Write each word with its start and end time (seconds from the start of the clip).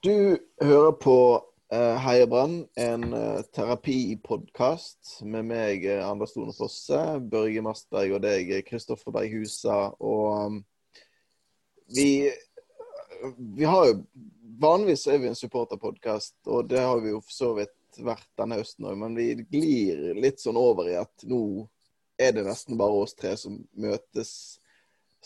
Du 0.00 0.38
hører 0.62 0.92
på 0.92 1.42
uh, 1.74 1.96
Heia 1.98 2.26
Brann, 2.30 2.60
en 2.78 3.04
uh, 3.10 3.40
terapipodkast 3.50 5.16
med 5.26 5.48
meg, 5.48 5.86
uh, 5.90 6.04
Anders 6.06 6.36
Tone 6.36 6.52
Fosse, 6.54 7.00
Børge 7.32 7.64
Mastberg 7.66 8.14
og 8.14 8.22
deg, 8.22 8.52
Kristoffer 8.68 9.10
Berg. 9.16 9.34
Og 9.98 10.26
um, 10.28 10.60
vi, 11.96 12.28
vi 13.58 13.66
har 13.66 13.88
jo 13.90 13.96
Vanligvis 14.58 15.04
er 15.06 15.20
vi 15.22 15.28
en 15.30 15.38
supporterpodkast, 15.38 16.34
og 16.50 16.70
det 16.70 16.80
har 16.82 16.98
vi 17.02 17.12
jo 17.12 17.20
for 17.22 17.34
så 17.34 17.50
vidt 17.54 18.00
vært 18.02 18.26
denne 18.38 18.56
høsten 18.58 18.88
òg, 18.90 18.96
men 18.98 19.14
vi 19.14 19.26
glir 19.46 20.16
litt 20.18 20.42
sånn 20.42 20.58
over 20.58 20.88
i 20.90 20.96
at 20.98 21.26
nå 21.30 21.42
er 22.18 22.32
det 22.34 22.42
nesten 22.46 22.78
bare 22.78 23.02
oss 23.04 23.14
tre 23.14 23.36
som 23.38 23.60
møtes, 23.78 24.32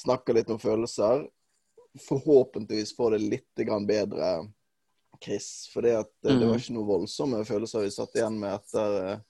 snakker 0.00 0.36
litt 0.36 0.52
om 0.52 0.60
følelser. 0.60 1.24
Forhåpentligvis 2.08 2.92
får 2.96 3.16
det 3.16 3.22
litt 3.24 3.64
bedre 3.88 4.34
Chris. 5.22 5.48
For 5.72 5.84
det, 5.84 5.94
mm. 6.24 6.40
det 6.40 6.48
var 6.48 6.60
ikke 6.60 6.76
noe 6.76 6.88
voldsomme 6.88 7.44
følelser 7.48 7.86
vi 7.86 7.94
satt 7.94 8.18
igjen 8.18 8.40
med 8.42 8.56
etter, 8.58 9.22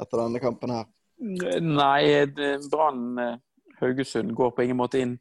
etter 0.00 0.22
denne 0.24 0.42
kampen 0.42 0.74
her. 0.74 0.86
Nei, 1.64 2.26
Brann 2.70 3.18
eh, 3.22 3.36
Haugesund 3.80 4.34
går 4.34 4.50
på 4.50 4.62
ingen 4.62 4.76
måte 4.76 5.00
inn 5.02 5.14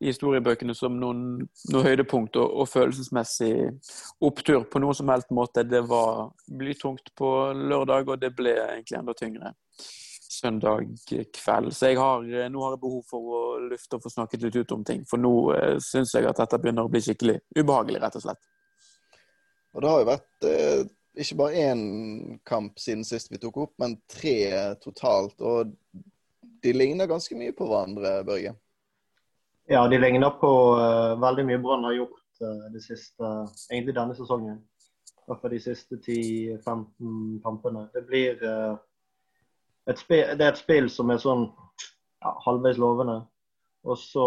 i 0.00 0.10
historiebøkene 0.10 0.74
som 0.74 0.96
noen, 1.00 1.46
noen 1.72 1.86
høydepunkt 1.86 2.38
og, 2.40 2.52
og, 2.62 2.68
følelsesmessig 2.70 3.52
opptur 4.26 4.66
på 4.70 4.82
noen 4.82 4.96
som 4.98 5.10
helst 5.12 5.32
måte. 5.34 5.66
Det 5.66 5.82
var 5.90 6.30
blytungt 6.46 7.12
på 7.18 7.30
lørdag, 7.54 8.08
og 8.08 8.22
det 8.22 8.32
ble 8.36 8.56
egentlig 8.58 9.00
enda 9.00 9.16
tyngre 9.18 9.54
søndag 10.30 10.86
kveld. 11.34 11.74
Så 11.74 11.90
jeg 11.90 11.98
har, 11.98 12.22
nå 12.22 12.62
har 12.64 12.76
jeg 12.76 12.82
behov 12.82 13.02
for 13.10 13.34
å 13.34 13.42
lufte 13.66 13.98
og 13.98 14.04
få 14.04 14.12
snakket 14.12 14.46
litt 14.46 14.60
ut 14.62 14.74
om 14.76 14.86
ting. 14.86 15.02
For 15.08 15.20
nå 15.20 15.34
eh, 15.56 15.76
syns 15.84 16.14
jeg 16.14 16.28
at 16.28 16.38
dette 16.40 16.60
begynner 16.62 16.86
å 16.86 16.92
bli 16.92 17.02
skikkelig 17.04 17.40
ubehagelig, 17.58 18.02
rett 18.02 18.18
og 18.20 18.26
slett. 18.26 18.42
Og 19.74 19.82
det 19.82 19.90
har 19.90 20.00
jo 20.02 20.08
vært 20.08 20.48
eh, 20.48 20.80
ikke 21.20 21.36
bare 21.40 21.64
én 21.70 21.82
kamp 22.46 22.78
siden 22.80 23.04
sist 23.06 23.30
vi 23.32 23.38
tok 23.42 23.60
opp, 23.66 23.74
men 23.82 23.98
tre 24.10 24.76
totalt. 24.82 25.40
Og 25.40 25.74
de 26.62 26.72
ligner 26.74 27.10
ganske 27.10 27.36
mye 27.38 27.54
på 27.56 27.66
hverandre, 27.68 28.20
Børge? 28.26 28.54
Ja, 29.70 29.84
de 29.88 29.98
ligner 29.98 30.34
på 30.40 30.50
uh, 30.78 31.14
veldig 31.22 31.46
mye 31.46 31.60
Brann 31.62 31.86
har 31.86 31.94
gjort 31.94 32.42
uh, 32.42 32.66
det 32.74 32.82
siste, 32.82 33.26
egentlig 33.70 33.94
denne 33.94 34.16
sesongen. 34.18 34.60
I 35.30 35.48
de 35.52 35.60
siste 35.62 35.94
10-15 35.94 37.36
kampene. 37.44 37.84
Det 37.94 38.02
blir 38.08 38.40
uh, 38.42 38.74
et 39.86 39.98
spill, 39.98 40.32
det 40.38 40.46
er 40.46 40.54
et 40.54 40.58
spill 40.58 40.90
som 40.90 41.12
er 41.14 41.20
sånn 41.22 41.44
ja, 41.46 42.32
halvveis 42.46 42.80
lovende. 42.82 43.20
Og 43.86 43.96
så 43.96 44.26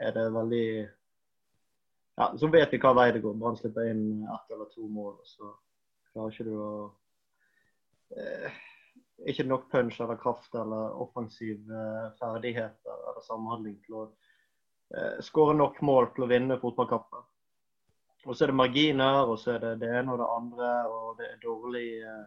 er 0.00 0.14
det 0.14 0.28
veldig 0.32 0.68
ja, 2.16 2.34
så 2.38 2.46
vet 2.46 2.72
vi 2.72 2.78
hva 2.82 2.92
vei 2.94 3.08
det 3.14 3.22
går. 3.24 3.34
Brann 3.38 3.56
slipper 3.58 3.90
inn 3.90 4.22
ett 4.22 4.54
eller 4.54 4.70
to 4.74 4.86
mål, 4.88 5.16
og 5.18 5.26
så 5.26 5.50
klarer 6.12 6.34
ikke 6.34 6.46
du 6.46 6.54
å 6.62 6.74
eh, 8.14 8.62
Ikke 9.30 9.46
nok 9.46 9.68
punch 9.70 10.00
eller 10.02 10.18
kraft 10.20 10.54
eller 10.58 10.94
offensive 11.02 11.80
eh, 11.80 12.06
ferdigheter 12.18 12.96
eller 13.10 13.22
samhandling 13.26 13.76
til 13.86 13.98
å 13.98 14.04
eh, 14.94 15.20
skåre 15.26 15.54
nok 15.58 15.80
mål 15.86 16.10
til 16.14 16.26
å 16.26 16.30
vinne 16.30 16.60
fotballkampen. 16.62 17.26
Og 18.24 18.34
så 18.34 18.44
er 18.44 18.52
det 18.52 18.58
marginer, 18.58 19.20
og 19.28 19.38
så 19.38 19.54
er 19.54 19.60
det 19.62 19.74
det 19.82 19.90
ene 19.98 20.14
og 20.14 20.22
det 20.22 20.30
andre, 20.32 20.70
og 20.88 21.18
det 21.18 21.28
er 21.30 21.42
dårlig 21.42 21.88
eh, 21.98 22.24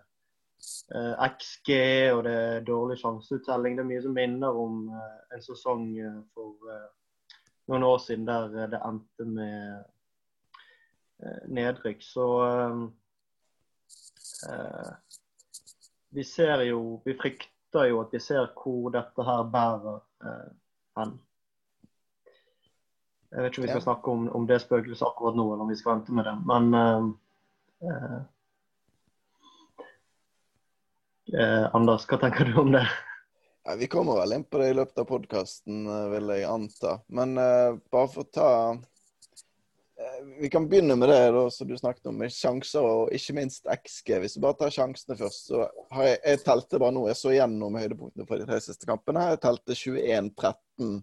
eh 1.00 1.26
XG, 1.28 1.72
og 2.16 2.24
det 2.28 2.36
er 2.44 2.68
dårlig 2.68 3.00
sjanseuttelling. 3.02 3.78
Det 3.78 3.86
er 3.86 3.92
mye 3.94 4.06
som 4.06 4.16
minner 4.20 4.64
om 4.66 4.88
eh, 4.92 5.20
en 5.36 5.48
sesong 5.48 5.90
for 6.34 6.56
noen 7.68 7.84
år 7.84 8.00
siden 8.04 8.26
der 8.28 8.56
eh, 8.56 8.70
det 8.72 8.80
endte 8.86 9.28
med 9.28 9.84
eh, 11.23 11.44
nedrykk. 11.48 12.04
Så 12.04 12.28
eh, 14.48 14.92
vi 16.16 16.23
ser 16.23 16.64
jo 16.68 17.02
Vi 17.06 17.16
frykter 17.20 17.90
jo 17.92 18.02
at 18.02 18.14
vi 18.16 18.20
ser 18.23 18.52
hvor 18.55 18.92
dette 18.95 19.23
her 19.28 19.44
bærer 19.54 20.00
eh, 20.23 20.52
hen. 21.00 21.17
Jeg 23.32 23.44
vet 23.44 23.52
ikke 23.52 23.61
om 23.61 23.66
vi 23.66 23.73
skal 23.73 23.84
snakke 23.84 24.11
om, 24.11 24.30
om 24.39 24.48
det 24.48 24.61
spøkelset 24.64 25.04
akkurat 25.04 25.36
nå, 25.36 25.49
eller 25.52 25.66
om 25.66 25.70
vi 25.70 25.76
skal 25.76 25.98
vente 25.98 26.16
med 26.16 26.23
det. 26.26 26.36
Men 26.48 26.64
eh, 26.80 27.04
eh, 31.36 31.66
Anders, 31.76 32.08
hva 32.08 32.22
tenker 32.23 32.48
du 32.48 32.61
om 32.64 32.72
det? 32.72 32.88
Vi 33.76 33.88
kommer 33.88 34.16
vel 34.16 34.33
inn 34.33 34.44
på 34.44 34.58
det 34.58 34.70
i 34.70 34.73
løpet 34.73 34.98
av 34.98 35.05
podkasten, 35.10 35.88
eh, 35.88 36.05
vil 36.14 36.30
jeg 36.32 36.45
anta. 36.48 37.00
Men 37.08 37.33
uh, 37.38 37.76
bare 37.92 38.08
for 38.14 38.23
å 38.23 38.30
ta 38.32 38.52
uh, 38.72 40.22
Vi 40.39 40.48
kan 40.50 40.70
begynne 40.70 40.95
med 40.95 41.10
det 41.11 41.33
da, 41.36 41.42
som 41.52 41.67
du 41.67 41.73
snakket 41.78 42.08
om, 42.08 42.16
med 42.22 42.32
sjanser 42.32 42.86
og 42.86 43.11
ikke 43.16 43.36
minst 43.36 43.67
XG. 43.67 44.14
Hvis 44.23 44.38
vi 44.38 44.44
bare 44.45 44.55
tar 44.61 44.72
sjansene 44.72 45.17
først, 45.20 45.50
så 45.52 45.66
har 45.92 46.08
jeg, 46.08 46.22
jeg 46.23 46.44
telte 46.45 46.80
bare 46.80 46.95
nå, 46.95 47.04
jeg 47.11 47.20
så 47.20 47.36
gjennom 47.36 47.76
høydepunktene 47.82 48.30
for 48.30 48.39
de 48.39 48.48
tre 48.48 48.61
siste 48.64 48.88
kampene. 48.88 49.26
Jeg 49.33 49.44
telte 49.44 49.80
21-13 49.82 50.95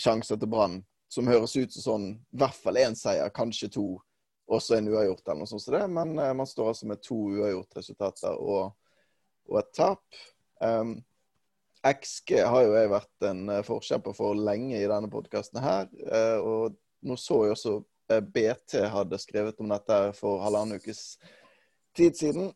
sjanser 0.00 0.42
til 0.42 0.50
Brann, 0.50 0.80
som 1.12 1.30
høres 1.30 1.54
ut 1.54 1.78
som 1.78 1.86
sånn 1.86 2.10
i 2.18 2.42
hvert 2.42 2.58
fall 2.58 2.82
én 2.82 2.98
seier, 2.98 3.30
kanskje 3.30 3.70
to, 3.78 3.88
og 4.50 4.60
så 4.60 4.80
en 4.80 4.90
uavgjort 4.90 5.28
eller 5.28 5.44
noe 5.44 5.54
sånt 5.54 5.62
som 5.62 5.78
det. 5.78 5.86
Men 5.94 6.16
man 6.18 6.48
står 6.48 6.74
altså 6.74 6.90
med 6.90 7.06
to 7.06 7.22
uavgjort-resultater 7.38 8.34
og, 8.34 8.72
og, 9.46 9.58
et 9.62 9.74
tap. 9.78 10.24
Um, 10.58 10.96
XG 11.84 12.38
har 12.48 12.64
jo 12.64 12.74
jeg 12.78 12.92
vært 12.92 13.26
en 13.28 13.48
eh, 13.52 13.64
forkjemper 13.66 14.16
for 14.16 14.38
lenge 14.38 14.78
i 14.78 14.88
denne 14.88 15.10
podkasten 15.12 15.60
her. 15.60 15.90
Eh, 16.08 16.38
og 16.40 16.78
nå 17.04 17.16
så 17.20 17.42
jeg 17.44 17.56
også 17.56 17.74
eh, 18.12 18.22
BT 18.24 18.78
hadde 18.94 19.20
skrevet 19.20 19.60
om 19.60 19.72
dette 19.72 19.98
for 20.16 20.40
halvannen 20.44 20.80
ukes 20.80 21.18
tid 21.96 22.16
siden. 22.16 22.52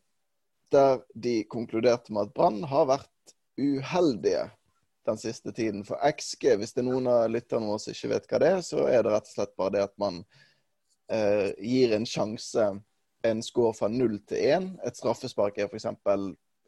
Der 0.73 1.03
de 1.13 1.43
konkluderte 1.49 2.13
med 2.13 2.29
at 2.29 2.33
Brann 2.33 2.63
har 2.69 2.89
vært 2.89 3.35
uheldige 3.59 4.49
den 5.09 5.21
siste 5.21 5.53
tiden. 5.53 5.85
For 5.85 6.01
XG, 6.09 6.55
hvis 6.57 6.73
det 6.73 6.83
er 6.83 6.89
noen 6.89 7.09
av 7.09 7.29
lytterne 7.29 7.69
våre 7.69 7.81
som 7.81 7.93
ikke 7.93 8.13
vet 8.15 8.29
hva 8.29 8.41
det 8.41 8.51
er, 8.57 8.61
så 8.65 8.85
er 8.89 9.05
det 9.05 9.13
rett 9.13 9.29
og 9.29 9.33
slett 9.37 9.57
bare 9.57 9.75
det 9.77 9.87
at 9.87 9.97
man 10.01 10.21
gir 11.09 11.95
en 11.95 12.05
sjanse, 12.05 12.67
en 13.25 13.39
score 13.41 13.73
fra 13.73 13.87
0 13.89 14.19
til 14.29 14.43
1. 14.59 14.67
Et 14.85 14.99
straffespark 14.99 15.57
er 15.57 15.65
f.eks 15.65 15.87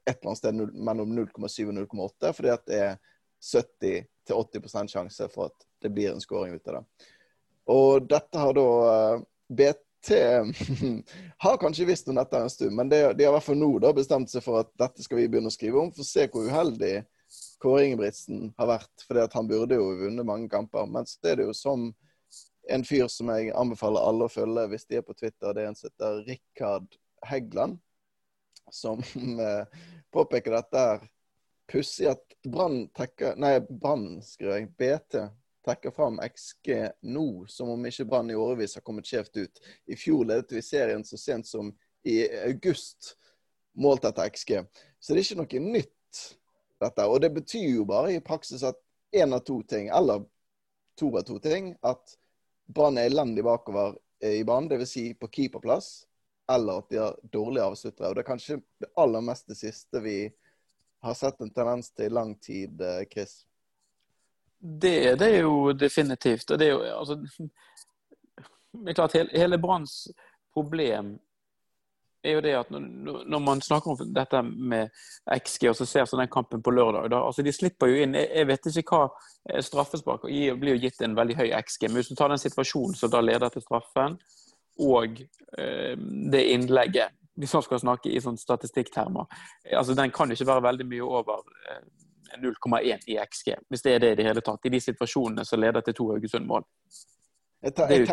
et 0.06 0.18
eller 0.18 0.32
annet 0.32 0.42
sted 0.42 0.62
mellom 0.74 1.14
0,7 1.18 1.68
og 1.68 1.76
0,8, 1.78 2.34
fordi 2.38 2.54
at 2.54 2.66
det 2.70 2.80
er 2.86 2.96
70-80% 3.42 4.94
sjanse 4.94 5.28
for 5.34 5.50
at 5.50 5.68
det 5.82 5.92
blir 5.94 6.14
en 6.14 6.22
scoring 6.22 6.56
ut 6.56 6.68
av 6.68 6.80
det. 6.80 6.84
Og 7.72 8.10
dette 8.10 8.42
har 8.42 8.58
da 8.58 8.68
eh, 8.92 9.24
BT 9.48 10.18
har 11.46 11.62
kanskje 11.62 11.88
visst 11.90 12.10
om 12.10 12.18
dette 12.18 12.38
en 12.38 12.50
stund, 12.50 12.76
men 12.78 12.90
de, 12.90 13.02
de 13.14 13.26
har 13.26 13.32
i 13.32 13.36
hvert 13.38 13.46
fall 13.46 13.60
nå 13.62 13.72
da 13.82 13.94
bestemt 13.96 14.32
seg 14.34 14.46
for 14.46 14.64
at 14.64 14.72
dette 14.82 15.06
skal 15.06 15.22
vi 15.22 15.28
begynne 15.30 15.52
å 15.52 15.54
skrive 15.54 15.82
om, 15.82 15.92
for 15.94 16.06
å 16.06 16.12
se 16.12 16.28
hvor 16.32 16.50
uheldig 16.50 16.96
Kåre 17.62 17.86
Ingebrigtsen 17.86 18.50
har 18.58 18.68
vært. 18.68 19.06
at 19.22 19.34
han 19.38 19.48
burde 19.48 19.78
jo 19.78 19.92
vunnet 20.00 20.26
mange 20.26 20.50
kamper. 20.50 20.88
Men 20.90 21.06
så 21.08 21.20
er 21.30 21.38
det 21.40 21.46
jo 21.46 21.54
som 21.56 21.92
en 22.70 22.84
fyr 22.86 23.08
som 23.08 23.30
jeg 23.32 23.54
anbefaler 23.58 24.04
alle 24.04 24.26
å 24.26 24.32
følge 24.32 24.66
hvis 24.72 24.88
de 24.90 24.98
er 25.00 25.06
på 25.06 25.16
Twitter. 25.16 25.54
Det 25.54 25.64
er 25.64 25.70
en 25.70 25.78
som 25.78 25.90
heter 25.90 26.24
Rikard 26.28 26.98
Heggeland 27.30 27.78
som 28.72 29.00
eh, 29.48 29.66
påpeker 30.14 30.58
dette 30.58 30.86
er 30.94 31.06
Pussig 31.72 32.10
at 32.12 32.24
Brann 32.44 32.90
tekker 32.96 33.38
Nei, 33.40 33.60
Brann, 33.64 34.20
skriver 34.26 34.60
jeg. 34.60 34.72
BT 34.76 35.22
trekker 35.66 35.94
fram 35.94 36.20
XG 36.26 36.74
nå, 37.02 37.46
som 37.48 37.70
om 37.70 37.86
ikke 37.86 38.06
Brann 38.10 38.32
i 38.34 38.36
årevis 38.36 38.76
har 38.76 38.84
kommet 38.86 39.08
skjevt 39.08 39.38
ut. 39.38 39.62
I 39.86 39.96
fjor 39.96 40.26
ledet 40.26 40.52
vi 40.52 40.64
serien 40.66 41.06
så 41.06 41.20
sent 41.22 41.48
som 41.48 41.72
i 42.04 42.18
august, 42.48 43.14
målt 43.78 44.06
etter 44.10 44.30
XG. 44.34 44.64
Så 45.00 45.14
det 45.14 45.22
er 45.22 45.28
ikke 45.28 45.42
noe 45.44 45.74
nytt, 45.78 46.22
dette. 46.82 47.06
Og 47.06 47.22
det 47.22 47.32
betyr 47.36 47.70
jo 47.78 47.86
bare 47.88 48.16
i 48.16 48.24
praksis 48.26 48.66
at 48.68 48.80
én 49.16 49.36
av 49.38 49.46
to 49.46 49.62
ting, 49.70 49.92
eller 49.94 50.26
to 51.00 51.12
av 51.14 51.28
to 51.30 51.38
ting, 51.44 51.76
at 51.86 52.18
Brann 52.72 52.98
er 52.98 53.12
elendig 53.12 53.46
bakover 53.46 53.96
i 54.26 54.42
banen, 54.48 54.70
dvs. 54.72 54.92
Si 54.92 55.06
på 55.18 55.30
keeperplass 55.30 56.02
eller 56.50 56.82
at 56.82 56.90
de 56.90 56.98
har 56.98 57.20
dårlige 57.24 57.64
avsluttere. 57.64 58.10
Og 58.10 58.16
det 58.16 58.24
er 58.24 58.30
kanskje 58.32 58.60
det 58.82 58.92
aller 59.00 59.24
mest 59.26 59.48
det 59.48 59.58
siste 59.60 60.02
vi 60.04 60.18
har 61.02 61.18
sett 61.18 61.42
en 61.42 61.50
tendens 61.54 61.92
til 61.92 62.06
i 62.06 62.14
lang 62.14 62.36
tid, 62.40 62.82
eh, 62.82 63.04
Chris. 63.12 63.46
Det, 64.60 65.16
det 65.16 65.28
er 65.28 65.42
jo 65.42 65.74
definitivt. 65.74 66.52
Og 66.52 66.60
det 66.60 66.68
er 66.68 66.76
jo 66.76 66.84
altså 67.00 67.16
Det 68.72 68.90
er 68.90 68.94
klart, 68.94 69.14
hele, 69.18 69.30
hele 69.36 69.58
Branns 69.60 70.08
problem 70.54 71.18
er 72.24 72.36
jo 72.38 72.42
det 72.46 72.54
at 72.56 72.70
når, 72.72 73.40
man 73.40 73.62
snakker 73.62 73.92
om 73.92 74.14
dette 74.14 74.42
med 74.46 74.92
XG, 75.26 75.70
og 75.72 75.76
så 75.76 75.88
ser 75.90 76.06
sånn 76.06 76.22
den 76.22 76.32
kampen 76.32 76.62
på 76.64 76.74
lørdag 76.74 77.10
da, 77.12 77.24
altså 77.26 77.42
De 77.46 77.54
slipper 77.54 77.90
jo 77.90 78.04
inn 78.04 78.14
Jeg 78.14 78.48
vet 78.48 78.70
ikke 78.70 79.00
hva 79.00 79.08
eh, 79.50 79.62
straffespark 79.66 80.28
blir 80.30 80.76
jo 80.76 80.84
gitt 80.84 81.02
en 81.02 81.18
veldig 81.18 81.40
høy 81.40 81.50
XG. 81.58 81.88
Men 81.88 82.00
hvis 82.00 82.12
du 82.12 82.16
tar 82.20 82.30
den 82.30 82.42
situasjonen 82.42 82.98
som 82.98 83.12
da 83.12 83.24
leder 83.26 83.50
til 83.50 83.66
straffen, 83.66 84.20
og 84.80 85.22
eh, 85.58 85.98
det 86.32 86.46
innlegget. 86.54 87.18
Hvis 87.36 87.54
man 87.54 87.64
skal 87.64 87.80
snakke 87.80 88.12
i 88.12 88.20
sånn 88.22 88.38
statistikktermer. 88.38 89.26
Altså, 89.72 89.96
den 89.96 90.12
kan 90.12 90.32
ikke 90.32 90.46
være 90.46 90.66
veldig 90.68 90.86
mye 90.86 91.06
over 91.08 91.46
0,1 92.38 92.92
eh, 92.92 93.00
i 93.08 93.18
XG, 93.24 93.56
hvis 93.70 93.86
det 93.86 93.94
er 93.96 94.04
det 94.04 94.12
i 94.12 94.18
det 94.20 94.28
hele 94.28 94.44
tatt. 94.46 94.68
I 94.68 94.74
de 94.74 94.82
situasjonene 94.84 95.46
som 95.48 95.62
leder 95.64 95.82
til 95.86 95.96
to 95.98 96.10
Haugesund-mål. 96.12 96.68
Jeg, 97.62 97.74
jeg, 97.78 98.08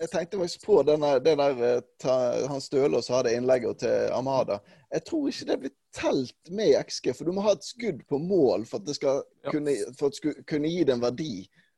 jeg 0.00 0.08
tenkte 0.08 0.38
faktisk 0.40 0.62
på 0.64 0.78
denne, 0.88 1.18
det 1.20 1.34
der 1.36 1.58
eh, 1.68 1.80
ta, 2.00 2.14
han 2.48 2.62
Stølås 2.64 3.10
hadde 3.12 3.34
innlegget 3.36 3.82
til 3.82 4.14
Amada. 4.16 4.58
Jeg 4.92 5.04
tror 5.04 5.28
ikke 5.28 5.48
det 5.50 5.58
blir 5.60 5.74
telt 5.94 6.50
med 6.50 6.72
i 6.72 6.78
XG, 6.80 7.10
for 7.12 7.28
du 7.28 7.34
må 7.36 7.44
ha 7.44 7.52
et 7.52 7.66
skudd 7.66 8.00
på 8.08 8.18
mål 8.22 8.64
for 8.70 8.80
at 8.80 8.88
det 8.88 8.96
skal 8.96 9.20
Ja. 9.44 9.52
kunne, 9.52 9.76
for 9.98 10.08
at 10.08 10.18
det 10.22 10.46
kunne 10.48 10.72
gi 10.72 10.84
det 10.84 10.96
en 10.96 11.04
verdi. 11.04 11.34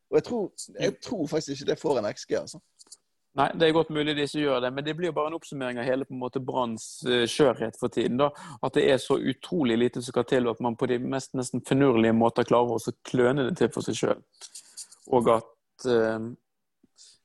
Og 0.07 0.21
jeg 0.21 0.23
tror, 0.23 0.45
jeg 0.79 0.99
tror 1.03 1.27
faktisk 1.27 1.51
ikke 1.51 1.71
det 1.73 1.79
får 1.79 1.99
en 1.99 2.11
XG, 2.13 2.31
altså. 2.39 2.59
Nei, 3.37 3.51
det 3.53 3.67
er 3.67 3.75
godt 3.75 3.91
mulig 3.93 4.15
de 4.17 4.23
ikke 4.25 4.41
gjør 4.41 4.63
det, 4.65 4.71
men 4.73 4.85
det 4.85 4.95
blir 4.97 5.11
jo 5.11 5.15
bare 5.17 5.29
en 5.29 5.37
oppsummering 5.37 5.77
av 5.77 5.85
hele 5.85 6.07
på 6.07 6.15
en 6.15 6.21
måte 6.23 6.41
Branns 6.41 6.87
eh, 7.05 7.27
skjørhet 7.29 7.77
for 7.77 7.93
tiden. 7.93 8.17
da, 8.17 8.31
At 8.65 8.73
det 8.73 8.87
er 8.89 8.97
så 9.01 9.19
utrolig 9.19 9.77
lite 9.77 10.01
som 10.01 10.09
skal 10.09 10.25
til, 10.25 10.47
og 10.47 10.57
at 10.57 10.63
man 10.65 10.77
på 10.79 10.89
de 10.89 10.97
mest 10.97 11.37
nesten 11.37 11.61
finurlige 11.67 12.15
måter 12.17 12.47
klarer 12.49 12.79
å 12.79 12.95
kløne 13.05 13.45
det 13.45 13.59
til 13.59 13.69
for 13.73 13.85
seg 13.85 13.99
sjøl. 13.99 14.25
Og 15.13 15.29
at 15.35 15.87
eh, 15.93 16.29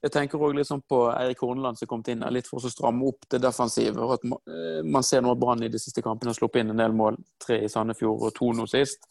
Jeg 0.03 0.11
tenker 0.11 0.43
òg 0.43 0.57
litt 0.59 0.67
sånn 0.67 0.83
på 0.83 1.05
Eirik 1.15 1.45
Horneland 1.47 1.79
som 1.79 1.89
kom 1.89 2.03
inn 2.11 2.25
litt 2.35 2.49
for 2.51 2.59
å 2.59 2.71
stramme 2.71 3.07
opp 3.07 3.29
det 3.31 3.39
defensive. 3.41 3.97
og 3.97 4.19
at 4.19 4.25
eh, 4.29 4.83
Man 4.85 5.07
ser 5.07 5.23
nå 5.23 5.33
at 5.33 5.41
Brann 5.41 5.65
i 5.65 5.73
de 5.73 5.81
siste 5.81 6.05
kampene 6.05 6.35
har 6.35 6.37
sluppet 6.37 6.61
inn 6.61 6.75
en 6.75 6.83
del 6.83 6.93
mål. 6.93 7.17
Tre 7.41 7.63
i 7.63 7.71
Sandefjord 7.73 8.27
og 8.29 8.35
to 8.37 8.53
nå 8.53 8.67
sist. 8.69 9.07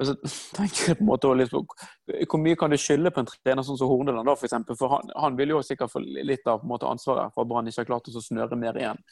Men 0.00 0.08
så 0.08 0.14
tenker 0.56 0.86
jeg 0.88 0.96
på 0.96 1.04
en 1.04 1.10
måte 1.10 1.28
på 1.52 1.64
Hvor 2.32 2.40
mye 2.40 2.56
kan 2.56 2.72
du 2.72 2.78
skylde 2.80 3.12
på 3.12 3.20
en 3.20 3.28
trener 3.28 3.66
sånn 3.66 3.76
som 3.76 3.90
Horneland, 3.90 4.24
da, 4.24 4.36
for 4.38 4.48
eksempel? 4.48 4.78
For 4.80 4.94
han, 4.94 5.12
han 5.12 5.36
vil 5.36 5.52
jo 5.52 5.60
sikkert 5.66 5.92
få 5.92 6.00
litt 6.00 6.48
av 6.48 6.64
måte, 6.64 6.88
ansvaret 6.88 7.34
for 7.34 7.44
at 7.44 7.50
Brann 7.50 7.68
ikke 7.68 7.84
har 7.84 7.90
klart 7.92 8.08
å 8.08 8.24
snøre 8.24 8.56
mer 8.56 8.80
igjen. 8.80 9.02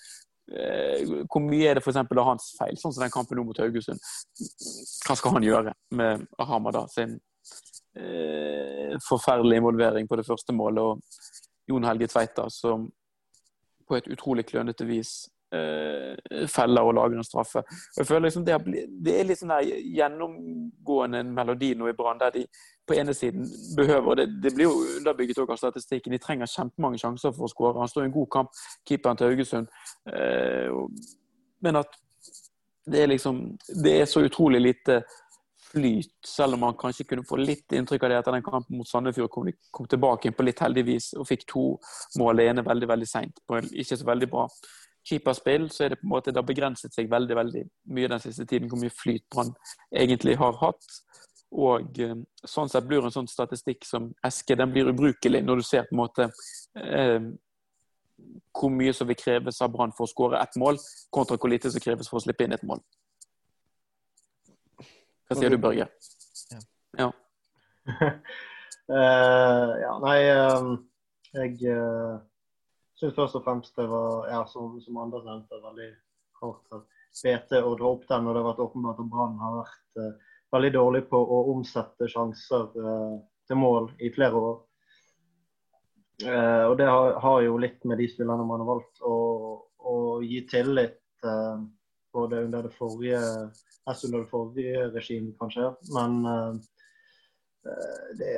Eh, 0.48 1.04
hvor 1.28 1.44
mye 1.44 1.68
er 1.68 1.76
det 1.76 1.84
for 1.84 1.92
eksempel 1.92 2.22
av 2.22 2.30
hans 2.30 2.54
feil, 2.56 2.78
sånn 2.80 2.94
som 2.96 3.04
den 3.04 3.12
kampen 3.12 3.36
nå 3.36 3.44
mot 3.44 3.60
Haugesund? 3.60 4.00
Hva 5.04 5.16
skal 5.20 5.36
han 5.36 5.44
gjøre 5.44 5.74
med 6.00 6.24
Hamada 6.40 6.86
sin 6.88 7.18
eh, 7.92 8.96
forferdelige 9.04 9.60
involvering 9.60 10.08
på 10.08 10.16
det 10.16 10.24
første 10.24 10.56
målet, 10.56 10.80
og 10.80 11.68
Jon 11.68 11.84
Helge 11.84 12.08
Tveita 12.08 12.48
som 12.48 12.88
på 13.88 13.96
et 13.98 14.08
utrolig 14.08 14.46
klønete 14.48 14.88
vis 14.88 15.26
feller 15.48 16.84
og 16.84 16.92
lager 16.98 17.16
en 17.16 17.24
straffe. 17.24 17.62
Og 17.64 18.02
jeg 18.02 18.08
føler 18.08 18.26
liksom 18.26 18.44
det, 18.44 18.58
det 19.04 19.14
er 19.16 19.28
litt 19.28 19.40
sånn 19.40 19.54
der 19.54 19.68
gjennomgående 19.96 21.22
melodi 21.24 21.70
nå 21.78 21.88
i 21.88 21.94
Brann, 21.96 22.20
der 22.20 22.34
de 22.34 22.42
på 22.88 22.96
ene 22.96 23.14
siden 23.14 23.46
behøver 23.76 24.20
det, 24.20 24.26
det 24.42 24.54
blir 24.54 24.68
jo 24.68 24.98
underbygget 24.98 25.38
også 25.38 25.52
av 25.52 25.62
statistikken. 25.62 26.12
De 26.12 26.20
trenger 26.22 26.50
kjempemange 26.52 27.00
sjanser 27.00 27.32
for 27.36 27.46
å 27.46 27.52
skåre. 27.52 27.78
Han 27.80 27.90
står 27.90 28.06
i 28.06 28.10
en 28.10 28.16
god 28.16 28.28
kamp, 28.32 28.60
keeperen 28.88 29.20
til 29.20 29.32
Haugesund. 29.32 29.72
Eh, 30.12 30.84
men 31.64 31.80
at 31.80 31.96
det 32.88 33.02
er 33.02 33.10
liksom 33.10 33.58
Det 33.84 34.00
er 34.00 34.06
så 34.08 34.22
utrolig 34.24 34.60
lite 34.60 35.02
flyt, 35.72 36.14
selv 36.26 36.54
om 36.54 36.60
man 36.60 36.76
kanskje 36.78 37.04
kunne 37.04 37.24
få 37.28 37.36
litt 37.36 37.72
inntrykk 37.76 38.06
av 38.06 38.10
det 38.10 38.18
etter 38.18 38.32
den 38.32 38.44
kampen 38.46 38.78
mot 38.78 38.88
Sandefjord, 38.88 39.30
kom 39.30 39.44
de 39.46 39.52
kom 39.70 39.86
tilbake 39.86 40.32
på 40.32 40.46
litt 40.46 40.60
heldig 40.64 40.84
vis 40.86 41.10
og 41.12 41.28
fikk 41.28 41.44
to 41.50 41.64
mål. 42.16 42.40
Ene 42.40 42.64
veldig 42.64 42.88
veldig 42.88 43.08
seint, 43.08 43.42
på 43.46 43.58
en 43.58 43.68
ikke 43.68 43.98
så 44.00 44.08
veldig 44.08 44.30
bra 44.32 44.46
keeperspill. 45.08 45.68
Så 45.72 45.84
er 45.84 45.94
det 45.94 46.00
på 46.02 46.08
en 46.08 46.14
måte, 46.14 46.32
det 46.32 46.40
har 46.40 46.48
begrenset 46.48 46.94
seg 46.94 47.10
veldig 47.10 47.36
veldig 47.38 47.64
mye 47.96 48.12
den 48.14 48.22
siste 48.24 48.46
tiden 48.48 48.70
hvor 48.70 48.80
mye 48.82 48.94
flyt 48.94 49.26
Brann 49.32 49.54
egentlig 50.04 50.36
har 50.40 50.56
hatt. 50.62 50.88
Og 51.48 52.00
eh, 52.04 52.16
sånn 52.44 52.68
sett 52.68 52.86
blir 52.88 53.04
en 53.04 53.14
sånn 53.14 53.28
statistikk 53.30 53.86
som 53.88 54.10
Eske 54.26 54.56
den 54.58 54.72
blir 54.74 54.90
ubrukelig 54.90 55.40
når 55.44 55.62
du 55.62 55.64
ser 55.64 55.86
på 55.88 55.96
en 55.96 56.02
måte 56.02 56.28
eh, 56.76 57.22
hvor 58.58 58.72
mye 58.74 58.92
som 58.96 59.08
vil 59.08 59.18
kreves 59.18 59.60
av 59.64 59.72
Brann 59.72 59.94
for 59.96 60.04
å 60.04 60.10
skåre 60.10 60.40
ett 60.42 60.56
mål, 60.60 60.78
kontra 61.14 61.38
hvor 61.38 61.50
lite 61.52 61.70
som 61.72 61.82
kreves 61.82 62.10
for 62.10 62.20
å 62.20 62.24
slippe 62.24 62.44
inn 62.44 62.56
et 62.56 62.64
mål. 62.66 62.82
Hva 65.28 65.36
sier 65.36 65.52
du, 65.52 65.58
Børge? 65.60 65.86
Ja. 66.98 67.10
uh, 67.88 69.72
ja, 69.84 69.92
nei 70.02 70.18
uh, 70.32 70.72
Jeg 71.36 71.68
uh, 71.68 72.18
syns 72.98 73.16
først 73.16 73.38
og 73.38 73.44
fremst 73.46 73.76
det 73.78 73.86
var, 73.90 74.28
ja, 74.30 74.44
som, 74.50 74.78
som 74.82 75.00
andre 75.02 75.22
nevnte, 75.26 75.60
veldig 75.62 75.90
hardt 76.42 76.74
av 76.76 76.86
BT 77.22 77.60
å 77.62 77.74
dra 77.78 77.92
opp 77.92 78.06
den. 78.08 78.26
Og 78.26 78.34
det 78.34 78.42
har 78.42 78.48
vært 78.50 78.64
åpenbart 78.66 79.02
at 79.02 79.10
Brann 79.12 79.38
har 79.42 79.58
vært 79.60 80.02
eh, 80.02 80.34
veldig 80.54 80.72
dårlig 80.76 81.04
på 81.10 81.18
å 81.18 81.40
omsette 81.54 82.10
sjanser 82.10 82.66
eh, 82.82 83.14
til 83.48 83.60
mål 83.60 83.90
i 84.04 84.10
flere 84.14 84.42
år. 84.50 84.58
Eh, 86.26 86.64
og 86.66 86.76
det 86.80 86.90
har, 86.90 87.16
har 87.22 87.42
jo 87.46 87.58
litt 87.62 87.84
med 87.86 88.00
de 88.02 88.08
spillerne 88.10 88.46
man 88.46 88.64
har 88.64 88.70
valgt 88.72 89.02
å, 89.06 89.16
å 89.78 89.96
gi 90.24 90.42
tillit 90.50 91.00
eh, 91.26 91.66
både 92.14 92.44
under 92.48 92.66
det 92.66 92.74
forrige 92.74 93.22
S 93.88 94.04
under 94.04 94.24
det 94.24 94.30
forrige 94.30 94.88
regimet, 94.92 95.36
kanskje. 95.40 95.70
Men 95.94 96.20
eh, 96.34 96.52
eh, 97.70 98.06
det 98.20 98.34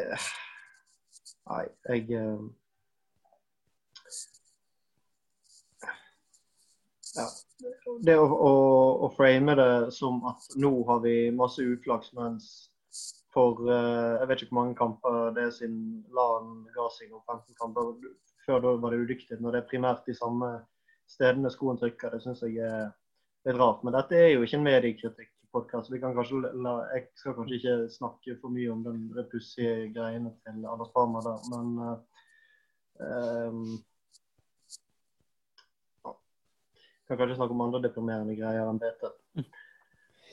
Nei, 1.50 1.64
jeg 1.88 2.20
Ja. 7.16 7.26
Det 8.06 8.16
å, 8.16 8.26
å, 8.26 8.52
å 9.06 9.08
frame 9.16 9.56
det 9.58 9.72
som 9.96 10.20
at 10.30 10.46
nå 10.60 10.70
har 10.88 11.00
vi 11.04 11.14
masse 11.34 11.64
uflaks, 11.64 12.12
mens 12.16 12.50
for 13.34 13.62
uh, 13.66 14.18
jeg 14.18 14.28
vet 14.28 14.42
ikke 14.42 14.54
hvor 14.54 14.60
mange 14.60 14.78
kamper 14.78 15.34
det 15.36 15.46
er 15.46 15.52
siden 15.54 15.82
LAN 16.16 16.64
ga 16.74 16.86
om 16.86 17.22
15 17.26 17.58
kamper. 17.60 17.92
Før 18.46 18.62
da 18.64 18.72
var 18.82 18.94
det 18.94 19.04
udyktig. 19.04 19.38
Når 19.38 19.54
det 19.54 19.60
er 19.60 19.68
primært 19.70 20.06
de 20.08 20.16
samme 20.16 20.48
stedene 21.10 21.50
skoen 21.52 21.78
trykker, 21.78 22.14
det 22.14 22.22
syns 22.24 22.42
jeg 22.46 22.64
er 22.64 22.88
litt 23.46 23.58
rart. 23.58 23.84
Men 23.84 23.94
dette 23.94 24.16
er 24.18 24.32
jo 24.32 24.46
ikke 24.46 24.58
en 24.58 24.66
mediekritikk-podkast. 24.66 25.92
Jeg 25.92 26.00
skal 26.00 27.36
kanskje 27.36 27.58
ikke 27.58 27.76
snakke 27.92 28.38
for 28.40 28.54
mye 28.54 28.72
om 28.72 28.82
den 28.86 29.04
de 29.14 29.26
pussige 29.30 29.90
greiene 29.94 30.34
til 30.42 30.66
Anders 30.66 30.92
Parma 30.96 31.22
der, 31.26 31.46
men 31.52 31.70
uh, 31.84 31.94
ehm, 33.06 33.62
ja. 36.04 36.16
Kan 37.10 37.18
kanskje 37.18 37.40
snakke 37.40 37.54
om 37.56 37.62
andre 37.64 37.80
deprimerende 37.82 38.36
greier 38.38 38.68
enn 38.70 38.78
BT. 38.78 39.08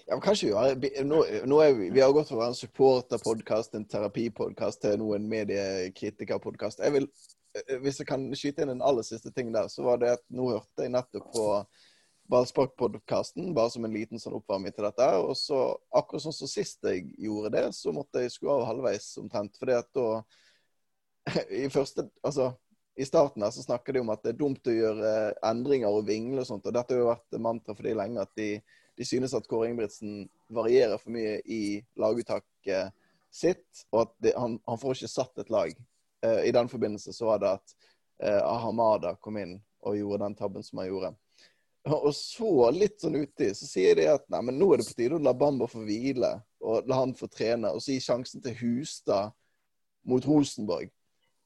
Ja, 0.08 0.14
men 0.14 0.22
kanskje 0.22 0.52
vi- 0.80 0.92
nå, 1.04 1.24
nå 1.50 1.58
er 1.64 1.74
vi, 1.74 1.90
vi 1.90 2.00
har 2.04 2.14
gått 2.14 2.30
fra 2.30 2.46
en 2.48 2.54
supporterpodkast, 2.56 3.74
en 3.76 3.86
terapipodkast, 3.90 4.82
til 4.84 5.00
nå 5.02 5.16
en 5.16 5.26
mediekritikerpodkast. 5.32 6.80
Eh, 6.86 7.00
Hvis 7.82 7.98
jeg 7.98 8.06
kan 8.08 8.28
skyte 8.38 8.62
inn 8.62 8.70
en 8.76 8.84
aller 8.86 9.02
siste 9.02 9.32
ting 9.34 9.50
der, 9.52 9.66
så 9.74 9.82
var 9.84 9.98
det 9.98 10.12
at 10.20 10.24
nå 10.30 10.52
hørte 10.52 10.86
jeg 10.86 10.92
nettopp 10.94 11.32
på 11.34 11.46
Ballspark-podkasten, 12.30 13.54
bare 13.56 13.72
som 13.74 13.86
en 13.88 13.94
liten 13.96 14.20
sånn 14.22 14.36
oppvarming 14.38 14.76
til 14.76 14.86
dette. 14.86 15.08
Og 15.24 15.34
så, 15.40 15.64
akkurat 15.96 16.22
sånn 16.22 16.36
som 16.36 16.48
sist 16.52 16.84
jeg 16.86 17.08
gjorde 17.18 17.52
det, 17.56 17.66
så 17.74 17.94
måtte 17.96 18.22
jeg 18.22 18.36
skru 18.36 18.52
av 18.54 18.68
halvveis 18.70 19.10
omtrent. 19.18 19.58
fordi 19.58 19.74
at 19.80 19.90
da 19.98 20.22
I 21.50 21.68
første 21.74 22.06
Altså, 22.24 22.54
i 22.98 23.06
starten 23.06 23.44
her 23.46 23.52
så 23.54 23.64
snakker 23.64 23.94
de 23.94 24.02
om 24.02 24.10
at 24.10 24.24
det 24.26 24.34
er 24.34 24.40
dumt 24.40 24.68
å 24.68 24.74
gjøre 24.74 25.10
endringer 25.46 25.94
og 25.94 26.08
vingle 26.08 26.42
og 26.42 26.50
sånt. 26.50 26.66
Og 26.66 26.74
dette 26.74 26.96
har 26.96 27.04
jo 27.04 27.12
vært 27.12 27.38
mantra 27.46 27.76
for 27.78 27.86
de 27.86 27.94
lenge, 27.98 28.24
at 28.24 28.32
de, 28.40 28.48
de 28.98 29.06
synes 29.06 29.36
at 29.38 29.46
Kåre 29.50 29.70
Ingebrigtsen 29.70 30.24
varierer 30.54 30.98
for 30.98 31.14
mye 31.14 31.38
i 31.46 31.62
laguttaket 32.02 32.96
sitt, 33.34 33.86
og 33.92 34.08
at 34.08 34.16
det, 34.24 34.34
han, 34.38 34.58
han 34.66 34.82
får 34.82 34.98
ikke 34.98 35.12
satt 35.14 35.44
et 35.44 35.54
lag. 35.54 35.78
Eh, 36.26 36.42
I 36.50 36.56
den 36.56 36.72
forbindelse 36.72 37.14
så 37.14 37.30
var 37.30 37.44
det 37.44 37.54
at 37.60 37.78
eh, 38.24 38.42
Ahamada 38.42 39.14
kom 39.22 39.38
inn 39.38 39.58
og 39.86 40.00
gjorde 40.00 40.24
den 40.26 40.38
tabben 40.40 40.66
som 40.66 40.82
han 40.82 40.90
gjorde. 40.90 41.14
Og 41.88 42.10
så, 42.16 42.52
litt 42.76 43.00
sånn 43.00 43.16
uti, 43.16 43.54
så 43.56 43.70
sier 43.70 43.96
de 43.96 44.10
at 44.12 44.26
nei, 44.34 44.42
men 44.50 44.58
nå 44.60 44.74
er 44.74 44.82
det 44.82 44.90
på 44.90 44.98
tide 44.98 45.22
å 45.22 45.24
la 45.24 45.38
Bamba 45.38 45.70
få 45.72 45.86
hvile, 45.86 46.34
og 46.66 46.90
la 46.90 46.98
han 47.00 47.14
få 47.16 47.30
trene, 47.32 47.72
og 47.72 47.84
så 47.84 47.94
gi 47.94 48.02
sjansen 48.04 48.44
til 48.44 48.58
Hustad 48.60 49.32
mot 50.08 50.26
Rosenborg. 50.28 50.90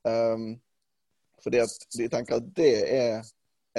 Um, 0.08 0.56
fordi 1.44 1.62
at 1.64 1.86
de 1.98 2.08
tenker 2.12 2.36
at 2.40 2.48
det 2.58 2.72
er 2.94 3.24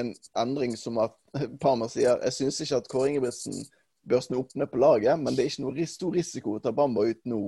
en 0.01 0.15
endring 0.41 0.77
som 0.77 0.99
at 1.03 1.15
Parma 1.63 1.89
sier 1.89 2.19
Jeg 2.25 2.33
syns 2.33 2.61
ikke 2.65 2.77
at 2.83 2.89
Kåre 2.93 3.09
Ingebrigtsen 3.11 3.59
bør 4.09 4.21
snu 4.25 4.39
opp 4.41 4.55
ned 4.59 4.67
på 4.73 4.81
laget, 4.83 5.19
men 5.21 5.35
det 5.37 5.45
er 5.45 5.51
ikke 5.53 5.63
noe 5.67 5.87
stor 5.87 6.13
risiko 6.17 6.57
å 6.57 6.63
ta 6.65 6.73
Bamba 6.75 7.05
ut 7.07 7.21
nå. 7.29 7.43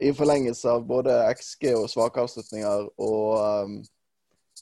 I 0.00 0.12
forlengelse 0.16 0.70
av 0.70 0.84
både 0.88 1.12
XG 1.34 1.72
og 1.74 1.88
svake 1.90 2.22
avslutninger 2.22 2.86
og 3.02 3.66
um, 3.66 3.74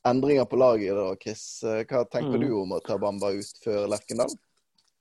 endringer 0.08 0.48
på 0.50 0.56
laget. 0.58 0.96
da, 0.96 1.12
Chris. 1.20 1.44
Eh, 1.62 1.84
Hva 1.84 2.04
tenker 2.08 2.38
Mm. 2.38 2.46
du 2.46 2.54
om 2.62 2.72
å 2.72 2.80
ta 2.80 2.96
Bamba 2.98 3.30
ut 3.36 3.60
før 3.62 3.86
Lerkendal? 3.92 4.32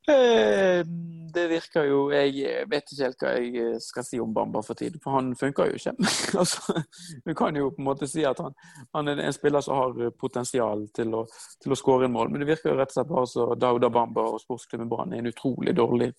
Eh, 0.08 0.86
Det 1.34 1.48
virker 1.52 1.84
jo 1.84 1.98
Jeg 2.12 2.64
vet 2.72 2.92
ikke 2.92 3.04
helt 3.04 3.24
hva 3.24 3.32
jeg 3.36 3.80
skal 3.84 4.06
si 4.08 4.20
om 4.24 4.32
Bamba 4.34 4.62
for 4.64 4.80
tiden, 4.80 5.02
for 5.04 5.18
han 5.18 5.34
funker 5.36 5.68
jo 5.70 5.76
ikke. 5.78 5.94
altså, 6.42 6.82
du 7.26 7.34
kan 7.38 7.56
jo 7.60 7.68
på 7.76 7.84
en 7.84 7.90
måte 7.90 8.08
si 8.10 8.24
at 8.26 8.40
han, 8.42 8.56
han 8.96 9.12
er 9.12 9.20
en 9.26 9.36
spiller 9.36 9.62
som 9.62 9.78
har 9.78 10.16
potensial 10.18 10.88
til 10.96 11.14
å, 11.14 11.26
til 11.62 11.76
å 11.76 11.78
skåre 11.78 12.08
en 12.08 12.16
mål, 12.16 12.32
men 12.32 12.42
det 12.42 12.50
virker 12.50 12.72
jo 12.72 12.78
rett 12.80 12.94
og 12.94 12.98
slett 12.98 13.12
bare 13.12 13.30
så 13.30 13.50
Dauda 13.60 13.92
Bamba 13.94 14.26
og 14.32 14.42
sportsklubben 14.42 14.90
Brann 14.90 15.14
er 15.14 15.22
en 15.22 15.30
utrolig 15.30 15.76
dårlig 15.78 16.10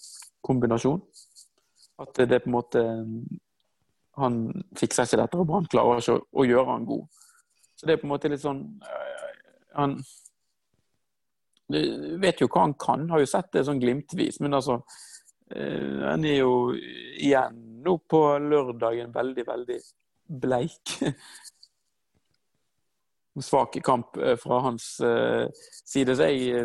kombinasjon. 0.45 1.01
At 2.05 2.15
det 2.21 2.37
er 2.37 2.45
på 2.45 2.53
en 2.53 2.59
måte 2.61 2.85
Han 4.19 4.37
fikser 4.79 5.07
ikke 5.07 5.23
dette, 5.23 5.39
og 5.39 5.47
Brann 5.49 5.67
klarer 5.71 6.03
ikke 6.03 6.19
å, 6.19 6.23
å 6.43 6.47
gjøre 6.47 6.73
han 6.77 6.87
god. 6.87 7.05
Så 7.75 7.87
det 7.87 7.97
er 7.97 8.01
på 8.03 8.07
en 8.07 8.13
måte 8.13 8.31
litt 8.31 8.43
sånn 8.43 8.65
Han 9.75 9.99
vet 11.69 12.41
jo 12.43 12.49
hva 12.49 12.67
han 12.67 12.75
kan, 12.81 13.09
har 13.11 13.23
jo 13.23 13.31
sett 13.31 13.53
det 13.53 13.65
sånn 13.69 13.81
glimtvis. 13.83 14.41
Men 14.45 14.59
altså, 14.59 14.81
eh, 15.55 16.05
han 16.05 16.25
er 16.25 16.41
jo 16.41 16.75
igjen 16.75 17.63
nå 17.85 17.99
på 18.11 18.23
lørdagen 18.43 19.13
veldig, 19.15 19.47
veldig 19.49 19.79
bleik. 20.45 20.97
svak 23.39 23.77
kamp 23.87 24.17
fra 24.43 24.57
hans 24.65 24.97
side. 25.87 26.17
Så 26.19 26.27
jeg 26.27 26.65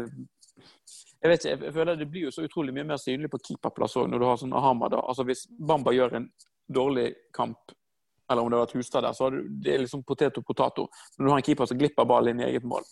jeg 1.24 1.32
vet 1.32 1.46
ikke, 1.46 1.66
jeg 1.66 1.74
føler 1.74 1.96
Det 1.96 2.10
blir 2.12 2.26
jo 2.28 2.34
så 2.36 2.44
utrolig 2.44 2.74
mye 2.76 2.88
mer 2.88 3.00
synlig 3.00 3.30
på 3.32 3.40
keeperplass 3.48 3.96
òg, 4.02 4.10
når 4.12 4.20
du 4.20 4.26
har 4.28 4.40
sånn 4.42 4.56
Hamada. 4.66 5.00
Altså 5.00 5.24
Hvis 5.28 5.46
Bamba 5.48 5.94
gjør 5.96 6.18
en 6.20 6.28
dårlig 6.68 7.14
kamp, 7.36 7.72
eller 8.32 8.44
om 8.44 8.50
det 8.52 8.58
har 8.58 8.66
vært 8.66 8.76
Hustad 8.76 9.06
der, 9.06 9.16
så 9.16 9.30
er 9.30 9.38
det 9.64 9.78
liksom 9.86 10.04
potet 10.08 10.40
og 10.40 10.46
potato. 10.48 10.88
Når 11.18 11.26
du 11.26 11.32
har 11.32 11.40
en 11.40 11.46
keeper 11.48 11.70
som 11.70 11.80
glipper 11.80 12.10
ballen 12.10 12.36
inn 12.36 12.44
i 12.44 12.50
eget 12.50 12.68
mål, 12.68 12.84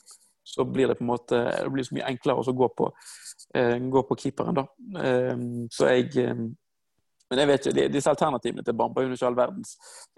så 0.44 0.66
blir 0.66 0.90
det 0.90 0.98
på 1.00 1.06
en 1.06 1.12
måte 1.12 1.44
det 1.46 1.70
blir 1.74 1.86
så 1.86 1.96
mye 1.98 2.10
enklere 2.10 2.42
å 2.42 2.58
gå 2.64 2.68
på, 2.78 2.90
eh, 3.56 3.78
gå 3.78 4.04
på 4.10 4.18
keeperen. 4.24 4.58
da. 4.58 4.66
Eh, 5.04 5.38
så 5.72 5.92
jeg 5.92 6.18
eh, 6.18 6.44
men 7.32 7.40
jeg 7.40 7.48
vet 7.48 7.68
ikke, 7.70 7.84
disse 7.88 8.12
alternativene 8.12 8.64
til 8.68 8.76
Bamba 8.76 9.00
er 9.00 9.06
jo 9.08 9.16
ikke 9.16 9.28
all 9.30 9.38
verdens. 9.38 9.70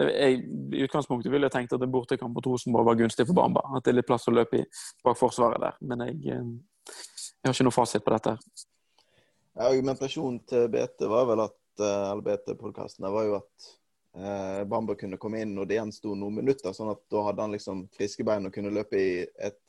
Jeg, 0.01 0.39
I 0.73 0.79
utgangspunktet 0.81 1.29
ville 1.29 1.45
jeg 1.45 1.53
tenkt 1.53 1.75
at 1.75 1.83
en 1.85 1.91
bortekamp 1.93 2.33
mot 2.33 2.47
Rosenborg 2.49 2.87
var 2.87 2.97
gunstig 2.97 3.27
for 3.29 3.37
Bamba. 3.37 3.61
At 3.77 3.85
det 3.85 3.91
er 3.91 3.99
litt 3.99 4.07
plass 4.09 4.25
å 4.31 4.33
løpe 4.33 4.63
i 4.63 4.63
bak 5.05 5.19
forsvaret 5.19 5.61
der. 5.61 5.77
Men 5.85 6.01
jeg, 6.07 6.15
eh, 6.33 6.89
jeg 6.89 7.45
har 7.45 7.53
ikke 7.53 7.67
noe 7.67 7.75
fasit 7.75 8.01
på 8.01 8.15
dette. 8.15 8.33
Argumentasjonen 9.61 10.41
til 10.49 10.65
BT 10.73 11.05
var 11.11 11.29
vel 11.29 11.43
at 11.45 11.85
eh, 11.85 12.09
eller 12.15 12.25
BT-podkastene 12.25 13.13
var 13.13 13.29
jo 13.29 13.37
at 13.37 13.69
eh, 14.17 14.63
Bamba 14.73 14.97
kunne 14.97 15.21
komme 15.21 15.45
inn 15.45 15.53
når 15.53 15.69
det 15.69 15.77
gjensto 15.77 16.17
noen 16.17 16.41
minutter. 16.41 16.73
sånn 16.73 16.95
at 16.95 17.05
da 17.13 17.27
hadde 17.27 17.45
han 17.45 17.53
liksom 17.53 17.85
friske 17.93 18.25
bein 18.25 18.49
og 18.49 18.57
kunne 18.57 18.73
løpe 18.73 18.97
i 18.97 19.21
et 19.21 19.61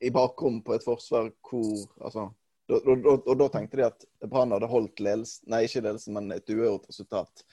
i 0.00 0.10
bakrom 0.10 0.62
på 0.64 0.74
et 0.74 0.84
forsvar 0.84 1.30
hvor 1.50 1.86
altså, 2.00 2.30
og, 2.70 3.32
da 3.38 3.48
tenkte 3.50 3.80
de 3.80 3.86
at 3.88 4.04
Brann 4.30 4.54
hadde 4.54 4.68
holdt 4.70 5.02
ledelsen, 5.02 5.48
nei 5.50 5.64
ikke 5.66 5.82
ledelsen, 5.82 6.14
men 6.16 6.30
et 6.36 6.52
uavgjort 6.52 6.86
resultat 6.92 7.44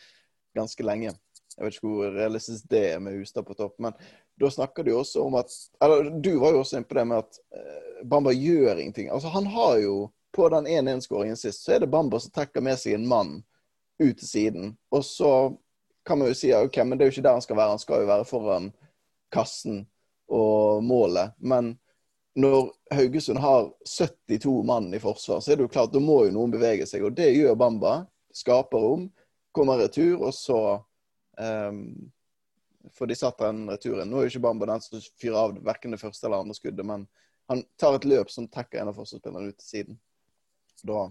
ganske 0.57 0.85
lenge. 0.85 1.13
Jeg 1.57 1.65
vet 1.65 1.77
ikke 1.77 1.89
hvor 1.89 2.13
realistisk 2.13 2.67
det 2.69 2.83
er 2.91 2.99
med 3.01 3.17
Hustad 3.17 3.45
på 3.47 3.55
topp. 3.57 3.79
Men 3.81 3.95
da 4.37 4.49
snakker 4.53 4.85
de 4.85 4.93
også 4.93 5.23
om 5.25 5.37
at 5.39 5.53
eller 5.83 6.11
Du 6.21 6.35
var 6.41 6.53
jo 6.53 6.61
også 6.61 6.77
inne 6.77 6.89
på 6.89 6.99
det 6.99 7.05
med 7.09 7.23
at 7.23 7.39
eh, 7.57 8.03
Bamba 8.05 8.33
gjør 8.33 8.77
ingenting. 8.77 9.09
Altså 9.09 9.33
Han 9.33 9.47
har 9.53 9.77
jo 9.81 9.95
På 10.37 10.49
den 10.53 10.67
1-1-skåringen 10.67 11.37
sist, 11.39 11.63
så 11.63 11.71
er 11.73 11.79
det 11.79 11.89
Bamba 11.89 12.19
som 12.21 12.29
trekker 12.31 12.61
med 12.61 12.77
seg 12.77 12.93
en 12.93 13.07
mann 13.09 13.31
ut 13.97 14.17
til 14.19 14.27
siden. 14.27 14.75
Og 14.93 15.05
så 15.05 15.55
kan 16.05 16.19
man 16.19 16.27
jo 16.29 16.35
si 16.37 16.51
ok, 16.53 16.77
men 16.85 16.97
det 16.97 17.05
er 17.05 17.09
jo 17.09 17.15
ikke 17.15 17.23
der 17.25 17.37
han 17.39 17.41
skal 17.41 17.57
være. 17.57 17.73
Han 17.73 17.81
skal 17.81 18.03
jo 18.03 18.09
være 18.11 18.27
foran 18.27 18.67
kassen 19.33 19.79
og 20.29 20.83
målet. 20.85 21.33
Men 21.39 21.71
når 22.37 22.67
Haugesund 22.93 23.39
har 23.39 23.73
72 23.85 24.63
mann 24.63 24.93
i 24.93 24.99
forsvar, 24.99 25.39
så 25.39 25.51
er 25.51 25.57
det 25.57 25.65
jo 25.65 25.71
klart, 25.73 25.89
da 25.93 25.99
må 25.99 26.19
jo 26.27 26.35
noen 26.35 26.51
bevege 26.53 26.85
seg. 26.85 27.01
Og 27.07 27.15
det 27.17 27.31
gjør 27.33 27.55
Bamba. 27.57 27.93
Skaper 28.37 28.83
rom, 28.83 29.07
kommer 29.55 29.79
retur, 29.81 30.19
og 30.21 30.35
så 30.37 30.59
um, 31.41 31.79
får 32.93 33.09
de 33.09 33.17
satt 33.17 33.41
den 33.41 33.63
returen. 33.71 34.05
Nå 34.05 34.19
er 34.19 34.27
jo 34.27 34.33
ikke 34.35 34.43
Bamba 34.45 34.67
den 34.69 34.83
som 34.85 35.01
fyrer 35.17 35.39
av 35.39 35.55
verken 35.65 35.95
det 35.95 36.01
første 36.03 36.29
eller 36.29 36.43
andre 36.45 36.57
skuddet, 36.59 36.85
men 36.85 37.07
han 37.49 37.63
tar 37.81 37.97
et 37.97 38.05
løp 38.05 38.29
som 38.29 38.45
takker 38.53 38.83
en 38.83 38.91
av 38.91 38.99
forsvarsspillerne 38.99 39.49
ut 39.49 39.57
til 39.57 39.69
siden. 39.71 39.97
Så 40.77 40.91
Da 40.91 41.01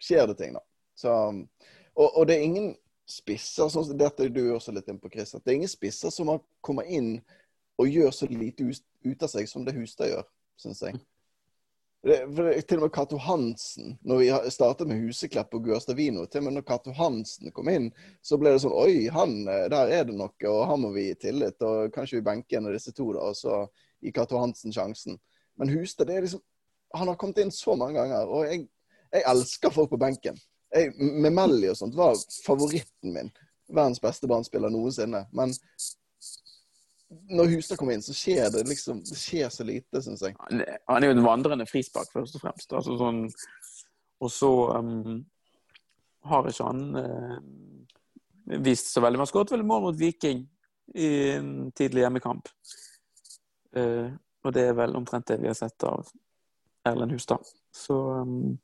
skjer 0.00 0.30
det 0.32 0.38
ting, 0.40 0.56
da. 0.56 0.64
Så, 0.96 1.12
og, 1.12 2.08
og, 2.08 2.22
det 2.30 2.38
er 2.38 2.46
ingen 2.46 2.72
spisser, 3.04 3.68
som 3.68 3.84
dette 4.00 4.24
er 4.24 4.32
du 4.32 4.46
også 4.54 4.72
litt 4.72 4.88
inne 4.88 5.02
på, 5.02 5.12
Chris, 5.12 5.36
at 5.36 5.44
det 5.44 5.52
er 5.52 5.60
ingen 5.60 5.76
spisser 5.76 6.14
som 6.14 6.32
kommer 6.64 6.88
inn 6.88 7.18
og 7.76 7.92
gjør 7.92 8.16
så 8.16 8.32
lite 8.32 8.64
ut 9.04 9.22
av 9.22 9.28
seg 9.28 9.44
som 9.50 9.68
det 9.68 9.76
Hustad 9.76 10.08
gjør 10.08 10.24
syns 10.58 10.82
jeg. 10.84 10.98
Det, 12.02 12.26
det, 12.36 12.62
til 12.70 12.78
og 12.78 12.86
med 12.86 12.92
Cato 12.94 13.18
Hansen, 13.18 13.96
når 14.06 14.20
vi 14.20 14.28
startet 14.54 14.86
med 14.86 15.00
Huseklepp 15.02 15.54
og 15.58 15.64
Guastavino, 15.66 16.26
til 16.30 16.44
og 16.44 16.46
med 16.46 16.54
når 16.56 16.66
Cato 16.68 16.92
Hansen 16.94 17.50
kom 17.54 17.70
inn, 17.72 17.88
så 18.22 18.38
ble 18.38 18.52
det 18.54 18.60
sånn 18.62 18.76
Oi, 18.78 19.08
han, 19.12 19.34
eh, 19.50 19.64
der 19.72 19.90
er 19.96 20.06
det 20.06 20.14
noe, 20.14 20.30
og 20.46 20.60
han 20.70 20.84
må 20.84 20.92
vi 20.94 21.08
gi 21.08 21.16
tillit. 21.26 21.58
Og 21.66 21.90
kanskje 21.94 22.20
vi 22.20 22.26
benker 22.28 22.60
en 22.60 22.70
av 22.70 22.76
disse 22.76 22.94
to, 22.94 23.08
da, 23.16 23.26
og 23.32 23.38
så 23.38 23.64
gir 24.04 24.14
Cato 24.14 24.38
Hansen 24.38 24.74
sjansen. 24.74 25.18
Men 25.58 25.74
Hustad, 25.74 26.06
det 26.06 26.16
er 26.16 26.28
liksom 26.28 26.44
Han 26.96 27.10
har 27.10 27.18
kommet 27.20 27.36
inn 27.42 27.50
så 27.52 27.74
mange 27.76 27.98
ganger, 27.98 28.30
og 28.32 28.46
jeg, 28.48 28.62
jeg 29.12 29.24
elsker 29.28 29.74
folk 29.74 29.90
på 29.92 29.98
benken. 30.00 30.38
Jeg, 30.72 30.94
Memelli 30.96 31.68
og 31.68 31.76
sånt 31.76 31.98
var 31.98 32.14
favoritten 32.46 33.12
min. 33.12 33.28
Verdens 33.68 34.00
beste 34.00 34.24
barnespiller 34.30 34.72
noensinne. 34.72 35.26
Men 35.36 35.52
når 37.08 37.54
Hustad 37.54 37.78
kommer 37.80 37.96
inn, 37.96 38.04
så 38.04 38.14
skjer 38.16 38.50
det 38.52 38.66
liksom 38.68 39.00
Det 39.06 39.16
skjer 39.16 39.48
så 39.52 39.64
lite, 39.64 40.02
syns 40.04 40.22
jeg. 40.24 40.36
Han 40.38 41.02
er 41.02 41.08
jo 41.08 41.16
en 41.16 41.24
vandrende 41.24 41.66
frispark, 41.68 42.10
først 42.12 42.36
og 42.36 42.44
fremst. 42.44 42.72
Altså 42.76 42.98
sånn, 43.00 43.22
og 44.20 44.32
så 44.32 44.52
um, 44.76 45.22
har 46.28 46.48
ikke 46.50 46.68
han 46.68 46.84
uh, 46.98 48.60
vist 48.64 48.92
så 48.92 49.02
veldig. 49.04 49.22
Man 49.22 49.30
skåret 49.30 49.54
vel 49.54 49.64
mål 49.66 49.86
mot 49.86 49.98
Viking 49.98 50.44
i 50.98 51.10
en 51.38 51.52
tidlig 51.76 52.04
hjemmekamp. 52.04 52.50
Uh, 53.76 54.12
og 54.44 54.54
det 54.56 54.68
er 54.68 54.76
vel 54.76 54.96
omtrent 54.98 55.28
det 55.30 55.40
vi 55.40 55.48
har 55.48 55.56
sett 55.56 55.88
av 55.88 56.08
Erlend 56.88 57.16
Hustad. 57.16 57.44
Så 57.72 57.96
um, 58.20 58.58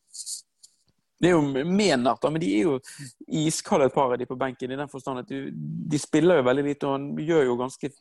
det 1.21 1.31
er 1.31 1.37
jo 1.39 1.65
Menart, 1.65 2.25
men 2.29 2.43
de 2.43 2.53
er 2.59 2.69
jo 2.69 2.77
iskalde 3.41 3.89
et 3.89 3.97
par 3.97 4.13
av 4.13 4.21
de 4.21 4.29
på 4.29 4.37
benken. 4.37 4.73
I 4.73 4.81
den 4.83 4.93
forstand 4.93 5.23
at 5.23 5.33
de, 5.33 5.47
de 5.55 6.01
spiller 6.01 6.43
jo 6.43 6.49
veldig 6.51 6.65
lite, 6.67 6.89
og 6.89 6.99
han 6.99 7.11
gjør 7.25 7.49
jo 7.49 7.61
ganske 7.63 7.93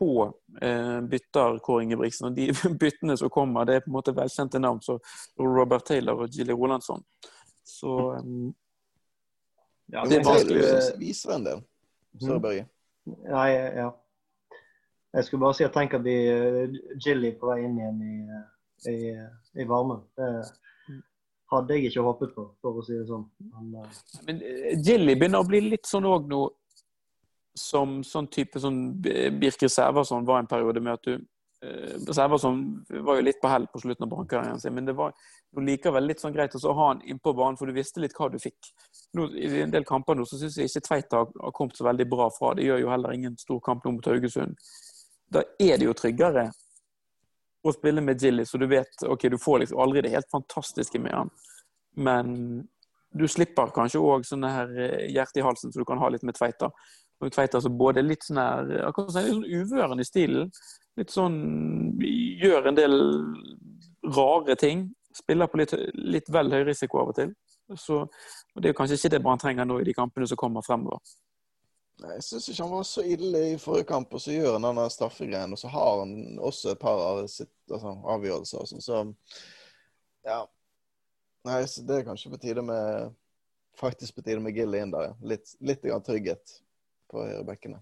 få 0.00 0.34
eh, 0.62 1.00
bytter, 1.00 1.58
Kåre 1.58 1.84
Ingebrigtsen. 1.84 2.30
Og 2.30 2.36
de 2.36 2.48
byttene 2.82 3.16
som 3.20 3.30
kommer, 3.30 3.68
det 3.68 3.74
er 3.76 3.84
på 3.84 3.92
en 3.92 3.98
måte 3.98 4.16
velkjente 4.16 4.60
navn, 4.62 4.80
som 4.84 5.00
Robert 5.40 5.84
Taylor 5.88 6.24
og 6.24 6.32
Gilly 6.32 6.56
Rolandsson. 6.56 7.04
Så 7.68 7.96
um, 8.16 8.48
ja, 9.92 10.04
det 10.08 10.20
er 10.20 10.24
vanskelig 10.24 10.62
å 10.64 10.78
vise 11.00 11.34
en 11.34 11.44
del. 11.46 11.64
Mhm. 12.20 12.40
Børge. 12.42 12.68
Ja, 13.26 13.42
ja, 13.50 13.90
Jeg 15.12 15.24
skulle 15.26 15.40
bare 15.42 15.56
si 15.58 15.64
at 15.66 15.74
tenk 15.74 15.94
at 15.94 16.02
vi 16.04 16.16
Gilly 17.02 17.32
på 17.38 17.48
vei 17.50 17.64
inn 17.64 17.78
igjen 17.78 18.02
i, 18.06 18.16
i, 18.92 18.98
i 19.58 19.66
varmen. 19.66 20.04
Det 20.16 20.28
hadde 21.50 21.74
jeg 21.74 21.90
ikke 21.90 22.04
håpet 22.06 22.34
på, 22.36 22.44
for 22.62 22.78
å 22.78 22.84
si 22.86 22.94
det 22.94 23.08
sånn. 23.08 23.24
Men, 23.50 23.72
uh... 23.82 24.00
Men 24.28 24.42
Gilly 24.86 25.16
begynner 25.18 25.42
å 25.42 25.48
bli 25.48 25.64
litt 25.72 25.90
sånn 25.90 26.06
òg 26.06 26.28
nå 26.30 26.44
som 27.54 28.00
sånn 28.06 28.28
type 28.30 28.60
sånn 28.62 28.80
Birker 29.02 29.68
Sæverson 29.68 30.26
var 30.26 30.40
en 30.40 30.50
periode 30.50 30.80
med 30.80 30.94
at 30.94 31.06
du 31.08 31.14
eh, 31.16 32.12
Sæverson 32.14 32.60
var 33.04 33.18
jo 33.18 33.26
litt 33.26 33.40
på 33.42 33.50
hell 33.50 33.66
på 33.72 33.82
slutten 33.82 34.06
av 34.06 34.12
brannkarrieren 34.12 34.60
sin, 34.62 34.74
men 34.74 34.86
det 34.86 34.94
var 34.98 35.12
jo 35.54 35.64
likevel 35.66 36.06
litt 36.06 36.22
sånn 36.22 36.34
greit 36.34 36.54
å 36.54 36.76
ha 36.76 36.88
han 36.92 37.02
innpå 37.02 37.34
banen, 37.34 37.58
for 37.58 37.66
du 37.66 37.76
visste 37.76 38.02
litt 38.02 38.14
hva 38.16 38.30
du 38.30 38.38
fikk. 38.42 38.70
Nå, 39.18 39.28
I 39.34 39.64
en 39.64 39.74
del 39.74 39.86
kamper 39.88 40.18
nå 40.18 40.26
så 40.28 40.38
syns 40.38 40.58
jeg 40.58 40.70
ikke 40.70 40.86
Tveita 40.86 41.24
har 41.26 41.54
kommet 41.56 41.78
så 41.78 41.88
veldig 41.88 42.06
bra 42.10 42.30
fra. 42.34 42.54
Det 42.54 42.68
gjør 42.68 42.84
jo 42.84 42.94
heller 42.94 43.16
ingen 43.16 43.36
stor 43.40 43.60
kamp 43.66 43.84
nå 43.84 43.96
mot 43.96 44.10
Haugesund. 44.10 44.58
Da 45.30 45.44
er 45.58 45.78
det 45.78 45.86
jo 45.88 45.94
tryggere 45.98 46.50
å 47.62 47.72
spille 47.74 48.00
med 48.00 48.22
Jilly, 48.22 48.46
så 48.48 48.58
du 48.58 48.66
vet 48.70 49.02
ok, 49.04 49.28
du 49.28 49.38
får 49.38 49.64
liksom 49.64 49.80
aldri 49.82 50.06
det 50.06 50.14
helt 50.14 50.30
fantastiske 50.32 50.98
med 51.02 51.12
han, 51.12 51.32
men 52.00 52.36
du 53.10 53.26
slipper 53.28 53.72
kanskje 53.74 54.00
òg 54.00 54.24
sånne 54.26 54.50
her 54.54 54.72
eh, 54.78 55.06
hjerte 55.10 55.40
i 55.40 55.44
halsen, 55.44 55.72
så 55.72 55.82
du 55.82 55.86
kan 55.88 55.98
ha 55.98 56.08
litt 56.12 56.24
med 56.26 56.36
Tveita. 56.38 56.70
Og 57.20 57.32
Tveit 57.34 57.54
altså 57.54 57.70
både 57.72 58.04
litt 58.04 58.24
sånn 58.24 58.40
her 58.40 58.70
akkurat 58.88 59.12
sånn, 59.12 59.28
sånn 59.28 59.48
uvøren 59.60 60.00
i 60.00 60.06
stilen. 60.08 60.52
Litt 60.98 61.12
sånn 61.12 61.36
Gjør 62.40 62.70
en 62.70 62.78
del 62.78 62.94
rare 64.16 64.56
ting. 64.56 64.86
Spiller 65.12 65.50
på 65.50 65.60
litt, 65.60 65.74
litt 65.92 66.30
vel 66.32 66.52
høy 66.54 66.62
risiko 66.70 67.02
av 67.02 67.10
og 67.12 67.18
til. 67.18 67.34
Så, 67.76 67.98
og 68.54 68.62
Det 68.62 68.70
er 68.70 68.76
kanskje 68.78 68.96
ikke 68.96 69.12
det 69.12 69.20
Brann 69.24 69.42
trenger 69.42 69.68
nå 69.68 69.80
i 69.80 69.86
de 69.86 69.94
kampene 69.94 70.26
som 70.26 70.38
kommer 70.40 70.64
fremover. 70.64 71.02
Nei, 72.00 72.14
Jeg 72.16 72.24
syns 72.24 72.48
ikke 72.48 72.64
han 72.64 72.72
var 72.72 72.86
så 72.88 73.04
ille 73.04 73.42
i 73.50 73.58
forrige 73.60 73.90
kamp, 73.90 74.14
og 74.16 74.22
så 74.24 74.32
gjør 74.32 74.56
han 74.56 74.68
den 74.70 74.94
straffegreien. 74.94 75.52
Og 75.52 75.60
så 75.60 75.68
har 75.74 76.00
han 76.00 76.14
også 76.40 76.72
et 76.72 76.80
par 76.80 77.04
av 77.04 77.20
sitt, 77.28 77.52
altså, 77.68 77.92
avgjørelser. 78.16 78.70
Sånn, 78.70 78.84
så 78.86 79.02
ja. 80.24 80.40
Nei, 81.48 81.60
så 81.68 81.84
det 81.84 82.00
er 82.00 82.08
kanskje 82.08 82.32
på 82.32 82.40
tide 82.40 82.64
med 82.64 83.12
faktisk 83.80 84.16
på 84.16 84.24
tide 84.24 84.40
med 84.44 84.56
Gilly 84.56 84.80
inn 84.80 84.92
der. 84.92 85.14
Litt, 85.24 85.54
litt 85.60 85.84
trygghet 86.06 86.58
på 87.10 87.24
høyrebekkene. 87.24 87.80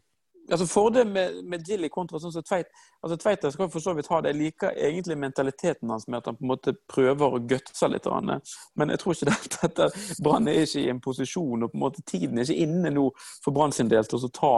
Altså 0.50 0.66
Fordelen 0.66 1.12
med, 1.12 1.42
med 1.44 1.64
Gilly 1.68 1.90
kontra 1.92 2.16
sånn 2.20 2.32
som 2.32 2.44
Tveit 2.47 2.70
altså 3.04 3.18
Tveita 3.20 3.50
skal 3.52 3.68
for 3.68 3.85
så 3.85 3.92
vidt 3.97 4.08
ha 4.08 4.20
det. 4.25 4.32
Jeg 4.32 4.38
liker 4.38 4.78
egentlig 4.87 5.18
mentaliteten 5.20 5.90
hans 5.92 6.06
med 6.08 6.23
at 6.23 6.30
han 6.30 6.38
på 6.38 6.47
en 6.47 6.52
måte 6.54 6.73
prøver 6.88 7.37
å 7.37 7.42
gutse 7.50 7.90
litt. 7.92 8.08
Men 8.08 8.94
jeg 8.94 9.02
tror 9.02 9.16
ikke 9.16 9.28
dette, 9.35 9.61
dette 9.66 10.23
Brann 10.25 10.49
er 10.49 10.62
ikke 10.62 10.87
i 10.87 10.88
en 10.92 11.02
posisjon, 11.04 11.66
og 11.66 11.73
på 11.73 11.76
en 11.76 11.85
måte 11.85 12.04
tiden 12.08 12.38
er 12.38 12.49
ikke 12.49 12.64
inne 12.64 12.92
nå 12.94 13.11
for 13.44 13.56
Brann 13.56 13.76
sin 13.76 13.92
del 13.92 14.08
til 14.08 14.25
å 14.25 14.32
ta 14.32 14.54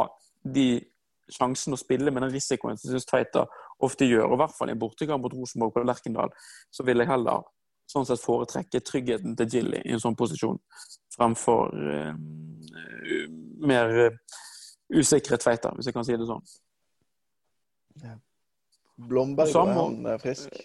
de 0.47 0.69
sjansene 1.31 1.77
å 1.77 1.81
spille 1.81 2.11
med 2.11 2.25
den 2.25 2.35
risikoen 2.35 2.79
som 2.79 2.91
jeg 2.91 3.01
syns 3.01 3.11
Tveita 3.11 3.47
ofte 3.83 4.07
gjør. 4.07 4.29
Og 4.29 4.37
i 4.37 4.43
hvert 4.45 4.55
fall 4.59 4.71
i 4.71 4.77
en 4.77 4.83
bortekamp 4.83 5.27
mot 5.27 5.35
Rosenborg 5.35 5.75
på 5.75 5.83
Lerkendal, 5.87 6.31
så 6.71 6.87
vil 6.87 7.03
jeg 7.03 7.11
heller 7.11 7.43
sånn 7.91 8.07
sett 8.07 8.23
foretrekke 8.23 8.79
tryggheten 8.87 9.35
til 9.39 9.51
Gilly 9.51 9.81
i 9.83 9.97
en 9.97 10.03
sånn 10.03 10.15
posisjon 10.19 10.61
fremfor 11.17 11.75
uh, 11.75 12.13
mer 13.67 13.97
uh, 14.07 14.39
usikre 14.91 15.39
Tveita, 15.41 15.73
hvis 15.77 15.89
jeg 15.91 15.97
kan 15.97 16.07
si 16.07 16.19
det 16.19 16.29
sånn. 16.29 16.45
Ja. 18.03 18.17
Blomberg, 19.01 19.49
er 19.49 19.73
han 19.79 20.07
eh, 20.07 20.19
frisk? 20.21 20.57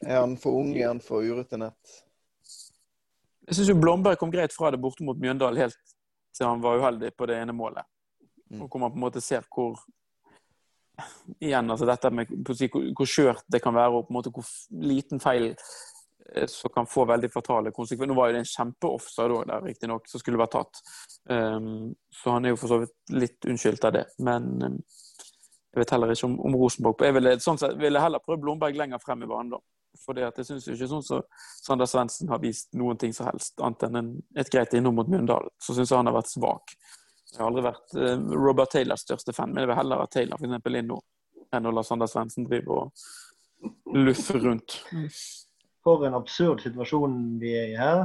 Er 0.00 0.18
han 0.20 0.36
for 0.38 0.60
ung? 0.60 0.76
Er 0.78 0.92
han 0.92 1.00
for 1.02 1.26
urutinert? 1.26 1.96
Jeg 3.48 3.58
syns 3.58 3.72
Blomberg 3.82 4.20
kom 4.20 4.30
greit 4.30 4.54
fra 4.54 4.70
det 4.70 4.78
borte 4.80 5.04
mot 5.04 5.18
Mjøndalen 5.18 5.64
helt 5.64 5.96
til 6.32 6.46
han 6.46 6.62
var 6.62 6.78
uheldig 6.80 7.10
på 7.18 7.26
det 7.28 7.40
ene 7.42 7.54
målet. 7.56 7.84
Mm. 8.52 8.62
Og 8.62 8.68
hvor 8.68 8.80
man 8.80 8.92
på 8.92 9.00
en 9.00 9.04
måte 9.06 9.20
ser 9.24 9.44
hvor 9.52 9.80
igjen, 11.40 11.70
altså 11.72 11.88
dette 11.88 12.10
med 12.14 12.30
hvor 12.46 13.08
skjørt 13.08 13.42
det 13.50 13.62
kan 13.64 13.74
være, 13.74 13.90
og 13.90 14.06
på 14.06 14.12
en 14.12 14.18
måte 14.20 14.32
hvor 14.32 14.46
liten 14.92 15.20
feil 15.20 15.50
eh, 15.50 15.74
som 16.46 16.70
kan 16.74 16.86
få 16.86 17.04
veldig 17.04 17.30
fatale 17.32 17.72
konsekvenser. 17.74 18.10
Nå 18.10 18.18
var 18.18 18.30
jo 18.30 18.36
det 18.36 18.42
en 18.44 18.50
kjempeoffside 18.52 19.36
òg 19.36 19.44
der, 19.50 19.64
riktignok, 19.66 20.08
som 20.10 20.22
skulle 20.22 20.40
vært 20.40 20.54
tatt. 20.56 20.82
Um, 21.30 21.92
så 22.14 22.36
han 22.36 22.46
er 22.46 22.54
jo 22.54 22.60
for 22.60 22.72
så 22.72 22.80
vidt 22.82 23.14
litt 23.14 23.48
unnskyldt 23.48 23.86
av 23.88 23.94
det. 23.98 24.06
Men 24.24 24.48
um, 24.62 24.80
jeg 25.72 25.82
vet 25.82 25.94
heller 25.94 26.12
ikke 26.12 26.28
om, 26.28 26.34
om 26.44 26.56
Rosenborg 26.60 27.06
Jeg 27.06 27.16
ville, 27.16 27.36
sånn 27.40 27.60
sett, 27.60 27.78
ville 27.80 28.00
heller 28.02 28.22
prøve 28.24 28.42
Blomberg 28.42 28.76
lenger 28.76 29.00
frem 29.02 29.24
i 29.24 29.30
banen, 29.30 29.54
da. 29.56 29.62
For 30.02 30.16
jeg 30.16 30.46
syns 30.48 30.66
ikke 30.72 30.88
sånn 30.88 31.04
som 31.04 31.20
så 31.20 31.66
Sander 31.66 31.88
Svendsen 31.88 32.30
har 32.32 32.40
vist 32.42 32.70
noen 32.80 32.98
ting 33.00 33.12
som 33.12 33.28
helst, 33.28 33.54
annet 33.60 33.84
enn 33.86 33.98
en, 34.00 34.12
et 34.40 34.50
greit 34.52 34.72
innom 34.76 34.96
mot 34.96 35.08
Mjøndalen. 35.08 35.52
Så 35.60 35.76
syns 35.76 35.92
jeg 35.92 36.00
han 36.00 36.08
har 36.08 36.16
vært 36.16 36.32
svak. 36.32 36.76
Jeg 37.32 37.40
har 37.40 37.48
aldri 37.48 37.64
vært 37.66 37.96
uh, 37.96 38.36
Robert 38.36 38.72
Taylors 38.72 39.04
største 39.04 39.34
fan, 39.36 39.52
men 39.52 39.64
jeg 39.64 39.72
vil 39.72 39.80
heller 39.80 40.04
ha 40.04 40.08
Taylor 40.12 40.40
for 40.40 40.48
eksempel, 40.48 40.80
inn 40.80 40.90
nå 40.92 41.00
enn 41.52 41.68
å 41.68 41.72
la 41.74 41.84
Sander 41.84 42.08
Svendsen 42.08 42.46
drive 42.48 42.72
og 42.72 43.96
luffe 43.96 44.40
rundt. 44.40 44.78
For 45.82 46.04
en 46.06 46.14
absurd 46.14 46.62
situasjon 46.62 47.16
vi 47.42 47.54
er 47.58 47.72
i 47.72 47.78
her. 47.78 48.04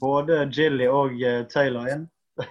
Både 0.00 0.40
Jilly 0.50 0.88
og 0.90 1.14
uh, 1.22 1.44
Taylor 1.52 1.86
inn. 1.92 2.08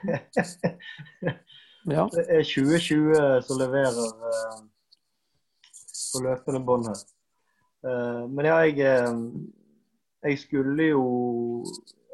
ja. 1.95 2.05
Det 2.13 2.23
er 2.25 2.47
2020 2.47 3.43
som 3.45 3.59
leverer 3.59 4.07
eh, 4.31 4.55
på 6.13 6.23
løpende 6.23 6.61
bånd 6.65 6.87
her. 6.89 7.03
men 8.31 8.47
ja, 8.47 8.55
jeg, 8.65 9.03
jeg 10.23 10.39
skulle 10.41 10.87
jo 10.87 11.03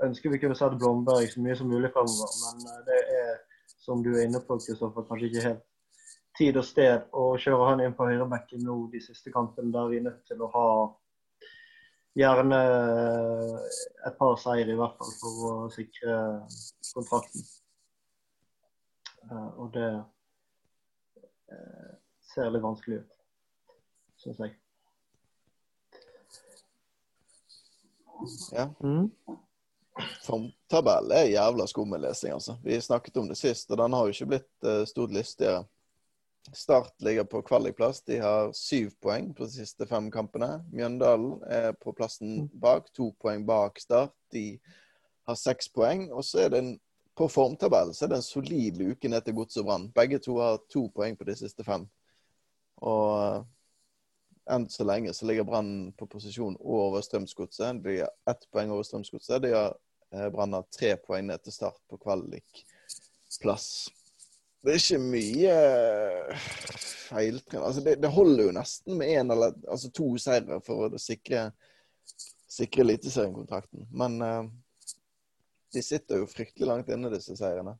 ønske 0.03 0.29
vi 0.33 0.39
kunne 0.41 0.57
sett 0.57 0.75
Blomberg 0.79 1.29
så 1.31 1.41
mye 1.43 1.55
som 1.55 1.69
mulig 1.71 1.91
fremover, 1.93 2.33
men 2.41 2.85
det 2.87 2.99
er 3.21 3.31
som 3.81 4.03
du 4.03 4.11
er 4.13 4.25
inne 4.27 4.41
på, 4.45 4.57
Kristoffer, 4.61 5.05
kanskje 5.07 5.29
ikke 5.29 5.45
helt 5.47 5.67
tid 6.37 6.57
og 6.57 6.65
sted 6.65 7.07
å 7.17 7.25
kjøre 7.41 7.69
han 7.71 7.81
inn 7.83 7.95
på 7.97 8.07
høyrebekken 8.07 8.63
nå 8.65 8.77
de 8.93 9.01
siste 9.03 9.33
kampene, 9.33 9.73
der 9.73 9.89
vi 9.91 9.99
er 9.99 10.05
nødt 10.07 10.21
til 10.29 10.41
å 10.41 10.49
ha 10.53 10.67
gjerne 12.17 12.59
et 14.07 14.17
par 14.19 14.37
seier 14.41 14.69
i 14.69 14.77
hvert 14.77 14.97
fall 14.99 15.13
for 15.19 15.43
å 15.49 15.69
sikre 15.73 16.15
kontrakten. 16.91 17.45
Eh, 19.29 19.49
og 19.61 19.71
det 19.75 19.91
eh, 21.55 21.93
ser 22.33 22.51
litt 22.51 22.65
vanskelig 22.65 23.01
ut, 23.01 23.21
syns 24.23 24.43
jeg. 24.43 24.57
Ja. 28.53 28.67
Mm. 28.83 29.09
Formtabell 30.25 31.13
er 31.15 31.31
jævla 31.31 31.65
skummel 31.67 32.03
lesing, 32.05 32.35
altså. 32.35 32.57
Vi 32.63 32.77
snakket 32.81 33.17
om 33.17 33.29
det 33.31 33.37
sist, 33.39 33.71
og 33.71 33.79
den 33.81 33.95
har 33.97 34.07
jo 34.07 34.13
ikke 34.15 34.29
blitt 34.35 34.67
stort 34.89 35.13
lystigere. 35.15 35.63
Start 36.53 37.01
ligger 37.01 37.23
på 37.23 37.41
kvalikplass. 37.41 38.01
De 38.01 38.17
har 38.17 38.51
syv 38.57 38.91
poeng 39.01 39.29
på 39.33 39.45
de 39.45 39.51
siste 39.61 39.85
fem 39.87 40.09
kampene. 40.11 40.63
Mjøndalen 40.73 41.37
er 41.45 41.71
på 41.77 41.93
plassen 41.93 42.47
bak, 42.53 42.89
to 42.93 43.11
poeng 43.21 43.45
bak 43.45 43.79
Start. 43.79 44.15
De 44.33 44.59
har 45.29 45.37
seks 45.37 45.69
poeng. 45.69 46.07
Og 46.11 46.25
så 46.25 46.45
er 46.45 46.51
det 46.53 46.61
en, 46.63 46.73
på 47.17 47.27
formtabellen 47.29 47.93
så 47.93 48.05
er 48.05 48.13
det 48.13 48.21
en 48.21 48.25
solid 48.25 48.81
luke 48.81 49.09
ned 49.11 49.21
til 49.25 49.37
Gods 49.37 49.61
og 49.61 49.69
Brann. 49.69 49.89
Begge 49.95 50.19
to 50.19 50.39
har 50.41 50.59
to 50.71 50.87
poeng 50.95 51.17
på 51.17 51.29
de 51.29 51.37
siste 51.37 51.63
fem. 51.67 51.85
Og 52.81 53.07
uh, 53.21 53.45
enn 54.49 54.67
så 54.69 54.83
lenge 54.87 55.13
så 55.13 55.25
ligger 55.29 55.45
Brann 55.47 55.91
på 55.97 56.07
posisjon 56.09 56.57
over 56.59 57.01
Strømsgodset. 57.05 57.83
De 57.83 57.99
har 58.01 58.11
ett 58.29 58.47
poeng 58.51 58.73
over 58.73 58.83
Strømsgodset. 58.87 59.41
De 59.45 59.53
har 59.53 59.75
eh, 60.11 60.29
Brann 60.33 60.57
har 60.57 60.67
tre 60.73 60.95
poeng 60.97 61.29
ned 61.29 61.43
til 61.45 61.55
start 61.55 61.77
på 61.89 61.99
kvalikplass. 62.01 63.91
Det 64.61 64.73
er 64.73 64.81
ikke 64.81 65.01
mye 65.01 65.53
eh, 65.57 66.49
feiltrinn. 67.07 67.63
Altså, 67.63 67.81
det, 67.85 67.95
det, 68.03 68.11
holder 68.13 68.43
jo 68.45 68.55
nesten 68.55 68.97
med 68.99 69.09
én 69.09 69.33
eller 69.33 69.55
altså 69.65 69.89
to 69.95 70.11
seire 70.21 70.59
for 70.65 70.85
å 70.85 71.01
sikre, 71.01 71.47
sikre 72.51 72.85
Eliteseriekontrakten. 72.85 73.87
Men 73.89 74.19
uh, 74.21 74.43
de 75.73 75.81
sitter 75.85 76.21
jo 76.21 76.29
fryktelig 76.29 76.69
langt 76.69 76.93
inne, 76.93 77.09
disse 77.13 77.35
seirene. 77.39 77.73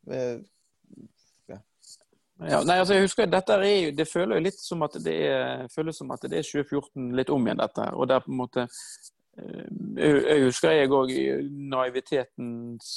Ja, 2.42 2.64
nei, 2.66 2.80
altså 2.80 2.96
jeg 2.96 3.06
husker 3.06 3.28
dette 3.30 3.54
er 3.54 3.68
jo, 3.70 3.90
Det 3.94 4.08
føles 4.10 4.42
litt 4.42 4.58
som 4.58 4.82
at 4.82 4.96
det 5.06 5.14
er, 5.30 5.68
føles 5.70 6.00
som 6.02 6.10
at 6.16 6.24
det 6.26 6.40
er 6.40 6.48
2014 6.48 7.12
litt 7.20 7.30
om 7.30 7.46
igjen, 7.46 7.62
dette. 7.62 7.86
Og 7.94 8.10
det 8.10 8.18
er 8.18 8.24
på 8.26 8.32
en 8.34 8.40
måte 8.40 8.64
eh, 8.66 9.68
Jeg 10.02 10.48
husker 10.48 10.74
jeg 10.74 10.90
òg 10.98 11.14
naivitetens 11.76 12.90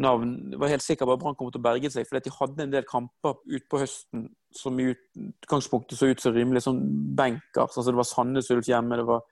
navn 0.00 0.54
var 0.58 0.72
helt 0.72 0.84
sikker 0.84 1.06
på 1.06 1.14
at 1.14 1.20
Brann 1.22 1.36
kom 1.38 1.50
til 1.52 1.60
å 1.60 1.66
berge 1.68 1.90
seg. 1.92 2.06
Fordi 2.08 2.24
de 2.26 2.36
hadde 2.36 2.64
en 2.64 2.72
del 2.72 2.86
kamper 2.88 3.36
utpå 3.58 3.82
høsten 3.82 4.28
som 4.56 4.78
i 4.80 4.88
utgangspunktet 4.90 5.98
så 5.98 6.10
ut 6.10 6.22
som 6.22 6.34
rimelig 6.34 6.64
sånn 6.66 6.80
bankers. 7.16 7.76
Altså 7.76 7.90
det 7.90 8.00
var 8.00 8.08
Sandnes 8.08 8.50
Ulf 8.54 8.70
hjemme, 8.70 8.98
det 8.98 9.06
var 9.08 9.22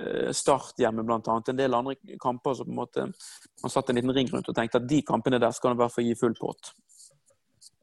eh, 0.00 0.30
Start 0.36 0.82
hjemme 0.82 1.06
bl.a. 1.06 1.20
En 1.22 1.60
del 1.60 1.78
andre 1.78 2.18
kamper 2.20 2.58
som 2.58 2.68
på 2.68 2.74
en 2.74 2.80
måte 2.82 3.08
man 3.08 3.74
satt 3.74 3.90
en 3.90 4.00
liten 4.00 4.14
ring 4.16 4.30
rundt 4.32 4.50
og 4.50 4.58
tenkte 4.58 4.82
at 4.82 4.90
de 4.90 5.02
kampene 5.06 5.40
der 5.42 5.54
skal 5.56 5.72
man 5.72 5.80
i 5.80 5.82
hvert 5.84 5.96
fall 5.96 6.08
gi 6.10 6.18
full 6.18 6.36
pott. 6.38 6.72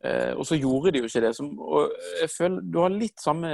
Eh, 0.06 0.34
og 0.36 0.45
så 0.48 0.60
gjorde 0.60 0.93
de 0.93 1.02
jo 1.04 1.10
ikke 1.10 1.24
det. 1.26 1.34
Og 1.41 1.95
jeg 2.21 2.34
føler 2.36 2.67
du 2.67 2.82
har 2.84 2.93
litt 2.93 3.24
samme 3.24 3.52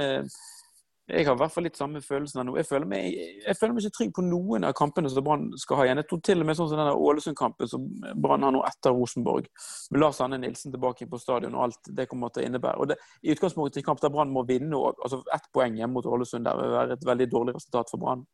Jeg 1.12 1.26
har 1.26 1.34
i 1.36 1.40
hvert 1.42 1.52
fall 1.52 1.66
litt 1.66 1.76
samme 1.76 2.00
følelsen 2.00 2.46
nå. 2.48 2.54
Jeg 2.56 2.64
føler 2.64 2.88
meg, 2.88 3.16
jeg 3.44 3.56
føler 3.58 3.74
meg 3.76 3.84
ikke 3.84 3.96
trygg 3.98 4.12
på 4.16 4.24
noen 4.24 4.64
av 4.64 4.72
kampene 4.78 5.10
som 5.12 5.24
Brann 5.26 5.50
skal 5.60 5.80
ha 5.80 5.84
igjen. 5.84 6.00
Jeg 6.00 6.08
tror 6.08 6.20
til 6.24 6.40
og 6.40 6.48
med 6.48 6.56
sånn 6.56 6.70
som 6.70 6.80
den 6.80 6.88
Ålesund-kampen 7.10 7.68
som 7.68 7.88
Brann 8.24 8.46
har 8.46 8.54
nå 8.54 8.62
etter 8.64 8.96
Rosenborg, 8.96 9.50
med 9.92 10.00
Lars 10.00 10.22
Anne 10.24 10.38
Nilsen 10.40 10.72
tilbake 10.72 11.08
på 11.10 11.20
stadion 11.20 11.58
og 11.58 11.66
alt 11.66 11.92
det 11.98 12.08
kommer 12.08 12.32
til 12.32 12.44
å 12.44 12.48
innebære. 12.48 12.80
Og 12.80 12.92
det, 12.92 12.96
I 13.20 13.34
utgangspunktet 13.36 13.82
i 13.82 13.86
kamp 13.86 14.00
der 14.00 14.14
Brann 14.14 14.32
må 14.32 14.46
vinne 14.48 14.78
òg. 14.78 15.04
Altså 15.04 15.20
ett 15.36 15.50
poeng 15.52 15.76
hjemme 15.76 15.98
mot 15.98 16.08
Ålesund 16.08 16.48
der 16.48 16.56
vil 16.62 16.76
være 16.78 16.96
et 16.96 17.08
veldig 17.12 17.28
dårlig 17.36 17.56
resultat 17.58 17.92
for 17.92 18.00
Brann. 18.00 18.24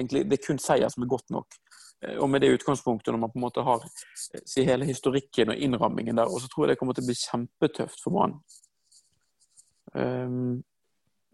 Det 0.00 0.20
er 0.20 0.44
kun 0.44 0.60
seier 0.60 0.92
som 0.92 1.04
er 1.04 1.12
godt 1.12 1.32
nok. 1.32 1.56
Eh, 2.04 2.16
og 2.20 2.28
med 2.30 2.44
det 2.44 2.52
utgangspunktet, 2.54 3.12
når 3.12 3.24
man 3.24 3.32
på 3.32 3.40
en 3.40 3.48
måte 3.48 3.64
har 3.64 3.84
eh, 3.84 4.44
si, 4.44 4.64
hele 4.68 4.88
historikken 4.88 5.52
og 5.52 5.60
innrammingen 5.68 6.20
der, 6.20 6.28
og 6.28 6.40
så 6.40 6.52
tror 6.52 6.66
jeg 6.66 6.74
det 6.74 6.80
kommer 6.80 6.96
til 6.96 7.04
å 7.04 7.10
bli 7.10 7.20
kjempetøft 7.20 8.04
for 8.04 8.16
Brann. 8.16 8.40
Um, 9.90 10.60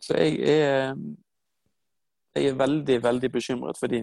så 0.03 0.19
jeg 0.21 0.41
er, 0.53 0.97
jeg 2.37 2.51
er 2.51 2.59
veldig, 2.59 2.99
veldig 3.05 3.31
bekymret 3.33 3.79
for 3.81 3.93
de, 3.93 4.03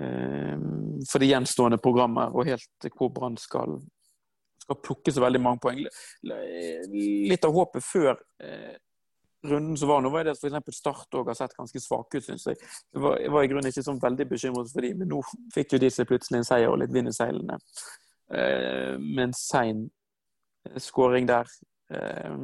um, 0.00 1.02
for 1.08 1.22
de 1.22 1.28
gjenstående 1.28 1.80
programmer, 1.82 2.32
og 2.32 2.48
helt 2.48 2.88
hvor 2.96 3.12
Brann 3.14 3.36
skal, 3.40 3.76
skal 4.62 4.80
plukke 4.84 5.12
så 5.12 5.24
veldig 5.24 5.42
mange 5.42 5.62
poeng. 5.62 5.82
Litt 6.22 7.44
av 7.44 7.54
håpet 7.56 7.84
før 7.84 8.16
eh, 8.42 8.80
runden 9.44 9.76
som 9.76 9.88
var 9.88 10.02
nå, 10.02 10.10
var 10.10 10.24
det 10.24 10.36
at 10.36 10.42
f.eks. 10.42 10.76
Start 10.76 11.18
òg 11.18 11.30
har 11.32 11.38
sett 11.38 11.56
ganske 11.58 11.82
svake 11.82 12.20
ut, 12.20 12.26
syns 12.26 12.46
jeg. 12.46 12.60
Jeg 12.94 13.02
var, 13.02 13.18
jeg 13.20 13.34
var 13.34 13.44
i 13.44 13.50
grunnen 13.50 13.70
ikke 13.72 13.84
sånn 13.84 14.00
veldig 14.02 14.28
bekymret 14.30 14.70
for 14.72 14.86
dem, 14.86 15.02
men 15.02 15.10
nå 15.12 15.20
fikk 15.54 15.76
jo 15.76 15.82
de 15.82 15.90
seg 15.92 16.08
plutselig 16.10 16.40
en 16.40 16.48
seier 16.48 16.70
og 16.70 16.78
litt 16.82 16.94
vind 16.94 17.10
i 17.10 17.16
seilene. 17.16 17.58
Eh, 18.32 18.94
med 18.98 19.24
en 19.28 19.36
sein 19.36 19.84
eh, 20.68 20.78
skåring 20.80 21.28
der. 21.28 21.50
Eh, 21.92 22.36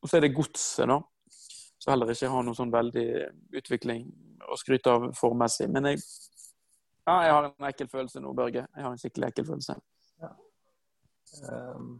og 0.00 0.10
så 0.10 0.18
er 0.18 0.26
det 0.26 0.34
Godset, 0.36 0.86
da. 0.88 1.00
Heller 1.86 2.10
ikke 2.10 2.30
har 2.32 2.46
noen 2.46 2.58
sånn 2.58 2.72
veldig 2.74 3.06
utvikling 3.60 4.08
å 4.46 4.58
skryte 4.58 4.90
av 4.90 5.06
formmessig. 5.18 5.68
Men 5.72 5.92
jeg, 5.92 6.02
ja, 7.06 7.20
jeg 7.26 7.36
har 7.36 7.48
en 7.50 7.68
ekkel 7.70 7.90
følelse 7.92 8.22
nå, 8.22 8.34
Børge. 8.36 8.66
Jeg 8.66 8.86
har 8.86 8.90
en 8.90 9.00
skikkelig 9.00 9.30
ekkel 9.30 9.48
følelse. 9.52 9.78
Ja. 10.22 10.34
Um 11.46 11.96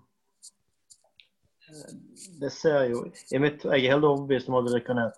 det 2.40 2.50
ser 2.50 2.84
jo 2.90 3.04
mitt, 3.40 3.64
Jeg 3.64 3.84
er 3.84 3.94
helt 3.94 4.06
overbevist 4.06 4.50
om 4.50 4.58
at 4.60 4.68
det 4.68 4.74
rykker 4.76 4.98
ned. 4.98 5.16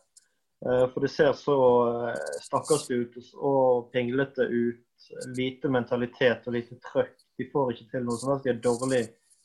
Eh, 0.67 0.85
for 0.93 1.05
det 1.05 1.11
ser 1.13 1.33
så 1.37 1.57
eh, 2.09 2.37
stakkarslig 2.45 2.99
ut 3.03 3.19
og 3.37 3.91
pinglete 3.93 4.49
ut. 4.49 4.85
Lite 5.37 5.71
mentalitet 5.71 6.49
og 6.49 6.57
lite 6.57 6.79
trøkk. 6.89 7.15
De 7.39 7.47
får 7.53 7.75
ikke 7.75 7.91
til 7.93 8.07
noe 8.07 8.19
som 8.19 8.33
helst. 8.33 8.47
De 8.47 8.55
har 8.55 8.63
dårlig, 8.65 9.03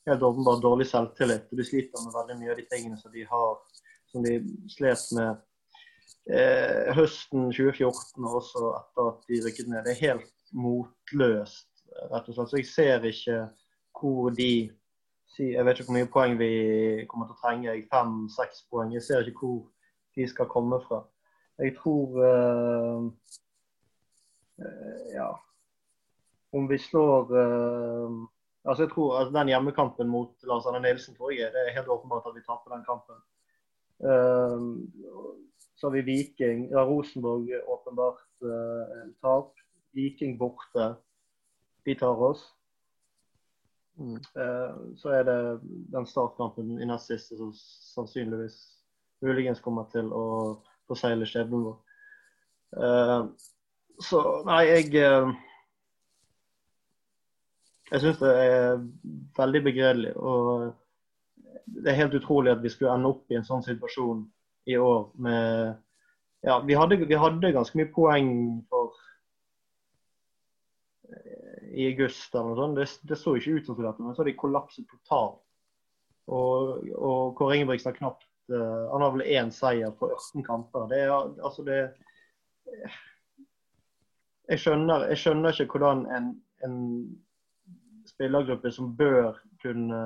helt 0.09 0.25
åpenbart 0.29 0.63
dårlig 0.63 0.87
selvtillit. 0.89 1.51
Og 1.51 1.59
de 1.59 1.67
sliter 1.67 2.05
med 2.05 2.15
veldig 2.15 2.39
mye 2.39 2.55
av 2.55 2.61
de 2.61 2.67
tingene 2.71 2.99
som 2.99 3.13
de 3.13 3.27
har, 3.29 3.82
som 4.13 4.25
de 4.25 4.37
slet 4.71 5.09
med 5.17 5.41
eh, 6.29 6.93
høsten 6.93 7.49
2014 7.49 8.27
og 8.27 8.37
også 8.39 8.69
etter 8.77 9.09
at 9.09 9.27
de 9.29 9.41
rykket 9.47 9.71
ned. 9.71 9.83
Det 9.87 9.95
er 9.95 10.05
helt 10.13 10.31
motløst, 10.53 11.69
rett 12.13 12.29
og 12.29 12.37
slett. 12.37 12.53
Så 12.53 12.61
jeg 12.61 12.69
ser 12.69 13.09
ikke 13.09 13.41
hvor 13.97 14.33
de 14.37 14.53
jeg 15.39 15.65
vet 15.65 15.79
ikke 15.79 15.89
hvor 15.89 15.97
mye 15.97 16.09
poeng 16.13 16.35
vi 16.37 16.51
kommer 17.09 17.25
til 17.25 17.33
å 17.33 17.41
trenge. 17.41 17.71
Fem-seks 17.89 18.67
poeng. 18.69 18.91
Jeg 18.93 19.01
ser 19.01 19.25
ikke 19.25 19.47
hvor 19.47 19.63
de 20.13 20.27
skal 20.29 20.49
komme 20.51 20.77
fra. 20.83 20.99
Jeg 21.57 21.73
tror 21.79 22.19
uh, 22.21 23.07
uh, 24.61 25.01
Ja. 25.13 25.31
Om 26.53 26.69
vi 26.69 26.77
slår 26.77 27.33
uh, 27.33 28.21
Altså, 28.63 28.83
jeg 28.83 28.91
tror 28.93 29.17
altså, 29.19 29.33
Den 29.35 29.49
hjemmekampen 29.51 30.07
mot 30.07 30.45
Lars 30.49 30.65
Arne 30.69 30.79
Nilsen 30.85 31.15
tror 31.17 31.33
jeg 31.33 31.51
det 31.51 31.61
er 31.61 31.75
helt 31.75 31.89
åpenbart 31.91 32.29
at 32.29 32.37
vi 32.37 32.45
taper 32.45 32.75
den 32.75 32.85
kampen. 32.87 33.17
Så 34.03 35.87
har 35.87 35.93
vi 35.93 36.01
Viking. 36.07 36.65
Ja, 36.71 36.83
Rosenborg 36.87 37.53
åpenbart 37.63 38.43
tap. 39.21 39.53
Viking 39.95 40.37
borte. 40.37 40.95
De 41.85 41.95
tar 41.95 42.21
oss. 42.21 42.43
Mm. 43.99 44.15
Eh, 44.15 44.75
så 44.97 45.09
er 45.09 45.23
det 45.23 45.59
den 45.93 46.05
startkampen 46.09 46.81
i 46.81 46.85
nest 46.89 47.11
siste 47.11 47.37
som 47.37 47.51
sannsynligvis 47.93 48.57
muligens 49.23 49.61
kommer 49.63 49.85
til 49.93 50.09
å 50.13 50.25
forsegle 50.89 51.27
skjebnen 51.29 51.67
vår. 51.67 51.75
Uh, 52.73 53.29
så 54.01 54.19
nei, 54.47 54.63
jeg 54.65 54.87
uh, 55.05 55.27
Jeg 57.91 58.01
syns 58.01 58.17
det 58.23 58.31
er 58.41 58.81
veldig 59.37 59.61
begredelig. 59.67 60.15
Og 60.17 60.71
det 61.65 61.91
er 61.91 61.99
helt 62.01 62.17
utrolig 62.19 62.53
at 62.53 62.63
vi 62.63 62.71
skulle 62.71 62.93
ende 62.93 63.11
opp 63.13 63.31
i 63.31 63.37
en 63.39 63.47
sånn 63.47 63.63
situasjon 63.65 64.25
i 64.71 64.77
år 64.79 65.09
med 65.21 65.79
Ja, 66.43 66.57
vi 66.59 66.75
hadde, 66.75 66.97
vi 67.07 67.15
hadde 67.15 67.53
ganske 67.55 67.77
mye 67.79 67.91
poeng 67.95 68.31
for 68.67 68.91
uh, 71.07 71.61
i 71.71 71.85
august 71.87 72.35
eller 72.35 72.49
noe 72.49 72.57
sånt. 72.59 72.75
Det, 72.81 72.87
det 73.07 73.17
så 73.21 73.37
ikke 73.39 73.53
ut 73.55 73.69
som 73.69 73.77
dette, 73.79 74.03
men 74.03 74.11
så 74.11 74.21
hadde 74.23 74.33
de 74.33 74.41
kollapset 74.41 74.89
totalt. 74.91 75.39
Og, 76.27 76.83
og 76.99 77.31
Kåre 77.39 77.55
Ingebrigtsen 77.55 77.93
har 77.93 77.95
knapt 77.95 78.27
uh, 78.51 78.91
Han 78.91 79.05
har 79.05 79.15
vel 79.15 79.23
én 79.23 79.55
seier 79.55 79.95
på 79.95 80.11
18 80.11 80.43
kamper. 80.43 80.89
Det 80.91 80.99
er 81.05 81.15
altså 81.15 81.63
det 81.67 81.79
jeg 84.49 84.59
skjønner, 84.59 85.07
jeg 85.13 85.21
skjønner 85.21 85.61
ikke 85.63 85.77
hvordan 85.77 86.05
en, 86.11 86.33
en, 86.65 86.79
spillergruppe 88.03 88.69
som 88.75 88.91
bør 88.99 89.37
kunne 89.63 89.99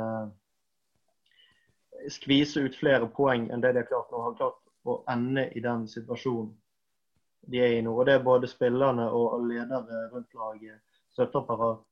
skvise 2.13 2.63
ut 2.65 2.77
flere 2.77 3.09
poeng 3.13 3.49
enn 3.51 3.63
det 3.63 3.73
de 3.75 3.83
har 3.83 3.89
klart 3.89 4.11
nå, 4.11 4.21
har 4.23 4.37
klart 4.39 4.63
å 4.87 5.01
ende 5.11 5.47
i 5.55 5.63
den 5.63 5.87
situasjonen 5.91 6.53
de 7.47 7.61
er 7.63 7.77
i 7.77 7.83
nå. 7.83 7.93
Og 7.95 8.05
Det 8.07 8.17
er 8.17 8.23
både 8.23 8.49
spillerne 8.49 9.09
og 9.11 9.45
ledere 9.47 10.07
rundt 10.11 10.33
laget, 10.35 10.81
støtteapparat 11.15 11.83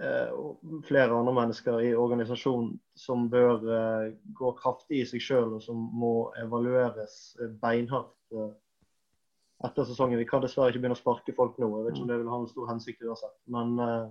eh, 0.00 0.30
og 0.32 0.82
flere 0.88 1.18
andre 1.18 1.34
mennesker 1.36 1.80
i 1.84 1.92
organisasjonen 1.98 2.72
som 2.96 3.28
bør 3.32 3.66
eh, 3.76 4.12
gå 4.38 4.52
kraftig 4.60 5.02
i 5.02 5.08
seg 5.12 5.24
sjøl, 5.24 5.56
og 5.58 5.64
som 5.64 5.82
må 6.02 6.30
evalueres 6.40 7.16
beinhardt 7.62 8.36
eh, 8.36 8.52
etter 9.66 9.84
sesongen. 9.84 10.18
Vi 10.20 10.28
kan 10.28 10.42
dessverre 10.44 10.72
ikke 10.72 10.84
begynne 10.84 10.96
å 10.96 11.00
sparke 11.00 11.34
folk 11.36 11.58
nå. 11.60 11.68
Jeg 11.74 11.86
vet 11.86 11.96
ikke 11.96 12.06
om 12.06 12.12
det 12.12 12.20
vil 12.22 12.32
ha 12.32 12.38
en 12.40 12.50
stor 12.50 12.70
hensikt 12.70 13.02
uansett. 13.04 13.34
Men 13.52 13.74
uh, 13.76 14.06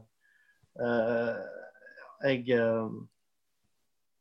uh, 0.78 1.40
jeg, 2.28 2.44
uh, 2.54 2.92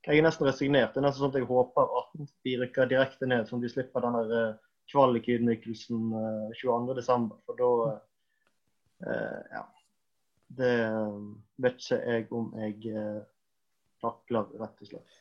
jeg 0.09 0.19
er 0.19 0.25
nesten 0.25 0.49
resignert. 0.49 0.95
Det 0.95 1.03
er 1.03 1.07
nesten 1.07 1.23
sånn 1.23 1.35
at 1.35 1.39
jeg 1.41 1.49
håper 1.49 1.95
at 2.01 2.15
de 2.47 2.57
rykker 2.63 2.91
direkte 2.91 3.29
ned, 3.29 3.49
sånn 3.49 3.61
at 3.61 3.69
de 3.69 3.73
slipper 3.73 4.05
den 4.05 4.19
der 4.19 4.55
kvalikydmykelsen 4.89 6.13
uh, 6.17 6.61
22.12. 6.63 7.33
For 7.47 7.63
da 7.63 7.73
Ja. 9.53 9.67
Det 10.59 10.75
vet 11.61 11.77
ikke 11.77 11.97
jeg 12.01 12.31
om 12.35 12.47
jeg 12.57 12.95
takler, 14.01 14.47
rett 14.59 14.81
og 14.81 14.89
slett. 14.89 15.19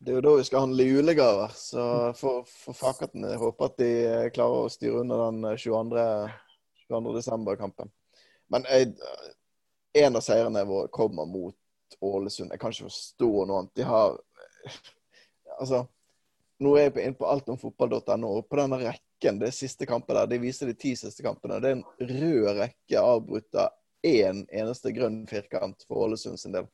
Det 0.00 0.12
er 0.12 0.20
jo 0.20 0.22
da 0.24 0.34
vi 0.38 0.44
skal 0.46 0.62
handle 0.64 0.86
julegaver, 0.86 1.50
så 1.58 1.82
for, 2.16 2.46
for 2.48 2.76
fakatene 2.78 3.34
jeg 3.34 3.40
håper 3.42 3.66
at 3.66 3.80
de 3.82 3.90
klarer 4.32 4.62
å 4.62 4.70
styre 4.72 5.02
under 5.02 5.24
den 5.26 5.48
22. 5.60 6.04
22. 6.86 7.16
desember-kampen. 7.18 7.90
Men 8.48 8.64
en 8.70 10.16
av 10.16 10.24
seirene 10.24 10.64
våre 10.64 10.88
kommer 10.94 11.28
mot 11.28 11.59
Ålesund. 12.00 12.52
Jeg 12.52 12.60
kan 12.60 12.74
ikke 12.74 12.88
forstå 12.88 13.30
noe 13.44 13.62
annet. 13.62 13.74
De 13.78 13.86
har 13.88 14.20
Altså, 15.60 15.82
nå 16.62 16.70
er 16.78 16.86
jeg 16.86 17.02
inne 17.02 17.18
på 17.18 17.26
altomfotball.no, 17.28 18.30
på 18.48 18.56
denne 18.56 18.78
rekken, 18.80 19.40
det 19.42 19.50
siste 19.52 19.84
kampet 19.88 20.16
der, 20.16 20.28
de 20.30 20.38
viser 20.40 20.70
de 20.70 20.76
ti 20.78 20.94
siste 20.96 21.24
kampene. 21.24 21.58
Det 21.60 21.72
er 21.72 21.76
en 21.76 21.84
rød 22.00 22.46
rekke 22.56 23.02
avbrutt 23.02 23.58
av 23.60 23.74
én 24.06 24.46
eneste 24.48 24.94
grønn 24.96 25.26
firkant 25.28 25.84
for 25.88 26.06
Ålesund 26.06 26.40
sin 26.40 26.54
del. 26.56 26.68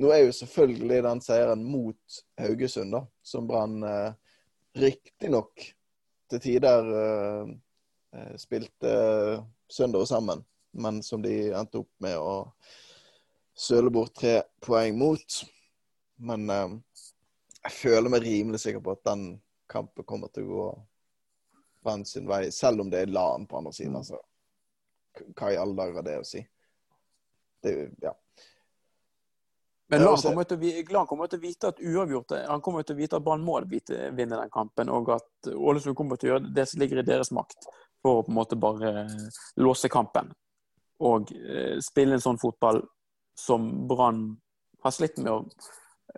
Nå 0.00 0.08
er 0.14 0.22
jo 0.24 0.36
selvfølgelig 0.36 1.02
den 1.04 1.20
seieren 1.24 1.64
mot 1.68 2.20
Haugesund, 2.40 2.94
da, 2.94 3.02
som 3.22 3.48
Brann 3.48 3.82
eh, 3.84 4.14
riktignok 4.80 5.66
til 6.32 6.40
tider 6.40 6.88
eh, 7.00 7.50
eh, 8.16 8.32
spilte 8.40 8.94
søndag 9.68 10.06
sammen, 10.08 10.40
men 10.72 11.02
som 11.04 11.20
de 11.24 11.50
endte 11.52 11.82
opp 11.82 11.92
med 12.00 12.16
å 12.16 12.38
søle 13.54 13.90
bort 13.90 14.14
tre 14.18 14.40
poeng 14.64 14.98
mot. 14.98 15.42
Men 16.22 16.50
eh, 16.50 16.76
jeg 17.62 17.76
føler 17.78 18.12
meg 18.12 18.24
rimelig 18.26 18.62
sikker 18.64 18.82
på 18.84 18.96
at 18.96 19.04
den 19.10 19.26
kampen 19.70 20.06
kommer 20.08 20.32
til 20.32 20.48
å 20.48 20.56
gå 20.56 20.70
Brann 21.82 22.04
sin 22.06 22.28
vei, 22.30 22.46
selv 22.54 22.84
om 22.84 22.90
det 22.90 23.00
er 23.02 23.10
LAN 23.10 23.48
på 23.50 23.58
andre 23.58 23.72
siden. 23.74 23.96
Altså, 23.98 24.20
hva 25.34 25.48
i 25.50 25.58
alle 25.58 25.74
dager 25.74 25.98
er 25.98 26.06
det 26.06 26.18
å 26.20 26.26
si? 26.26 26.42
Det, 27.62 27.72
ja. 28.02 28.12
Men 29.92 30.04
Lan 30.06 30.16
kommer, 30.16 30.46
kommer 31.06 31.28
til 31.28 31.38
å 31.38 31.42
vite 31.42 31.68
at 31.68 31.80
uavgjort 31.82 32.32
Han 32.48 32.62
kommer 32.64 32.86
til 32.86 32.96
å 32.96 32.98
vite 32.98 33.18
at 33.18 33.24
Brann 33.26 33.42
må 33.44 33.58
vinne 33.68 34.38
den 34.38 34.52
kampen, 34.54 34.88
og 34.88 35.10
at 35.18 35.50
Ålesund 35.52 35.98
kommer 35.98 36.16
til 36.16 36.30
å 36.30 36.32
gjøre 36.32 36.54
det 36.54 36.64
som 36.70 36.80
ligger 36.80 37.02
i 37.02 37.06
deres 37.06 37.32
makt 37.34 37.68
for 38.02 38.20
å 38.20 38.24
på 38.24 38.32
en 38.32 38.38
måte 38.38 38.58
bare 38.58 39.04
låse 39.60 39.90
kampen. 39.92 40.30
Og 41.02 41.34
eh, 41.34 41.76
spille 41.82 42.16
en 42.16 42.24
sånn 42.24 42.40
fotball 42.40 42.80
som 43.46 43.88
Brann 43.88 44.36
har 44.82 44.90
slitt 44.90 45.18
med 45.18 45.32
å 45.32 45.40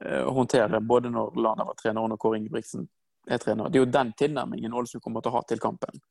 eh, 0.01 0.25
håndtere, 0.33 0.81
både 0.81 1.13
når 1.13 1.41
Lana 1.41 1.65
var 1.65 1.79
trener 1.81 2.05
og 2.05 2.13
når 2.13 2.21
Kåre 2.21 2.41
Ingebrigtsen 2.41 2.87
er 3.27 3.41
trener. 3.41 3.71
Det 3.71 3.81
er 3.81 3.87
jo 3.87 3.95
den 3.97 4.13
tilnærmingen 4.19 4.77
Ålesund 4.77 5.03
kommer 5.05 5.25
til 5.25 5.33
å 5.33 5.39
ha 5.39 5.43
til 5.49 5.63
kampen. 5.63 6.03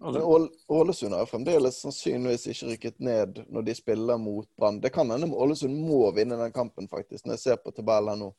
Altså, 0.00 0.48
Ålesund 0.72 1.12
har 1.12 1.28
fremdeles 1.28 1.82
sannsynligvis 1.82 2.46
ikke 2.48 2.70
rykket 2.70 3.02
ned 3.04 3.42
når 3.52 3.66
de 3.66 3.74
spiller 3.76 4.20
mot 4.20 4.48
Brann. 4.56 4.80
Det 4.80 4.92
kan 4.94 5.10
hende 5.12 5.28
Ålesund 5.28 5.76
må 5.76 6.06
vinne 6.16 6.40
den 6.40 6.54
kampen, 6.56 6.88
faktisk, 6.88 7.26
når 7.26 7.36
jeg 7.36 7.44
ser 7.44 7.60
på 7.60 7.74
tabellen 7.76 8.24
nå. 8.24 8.30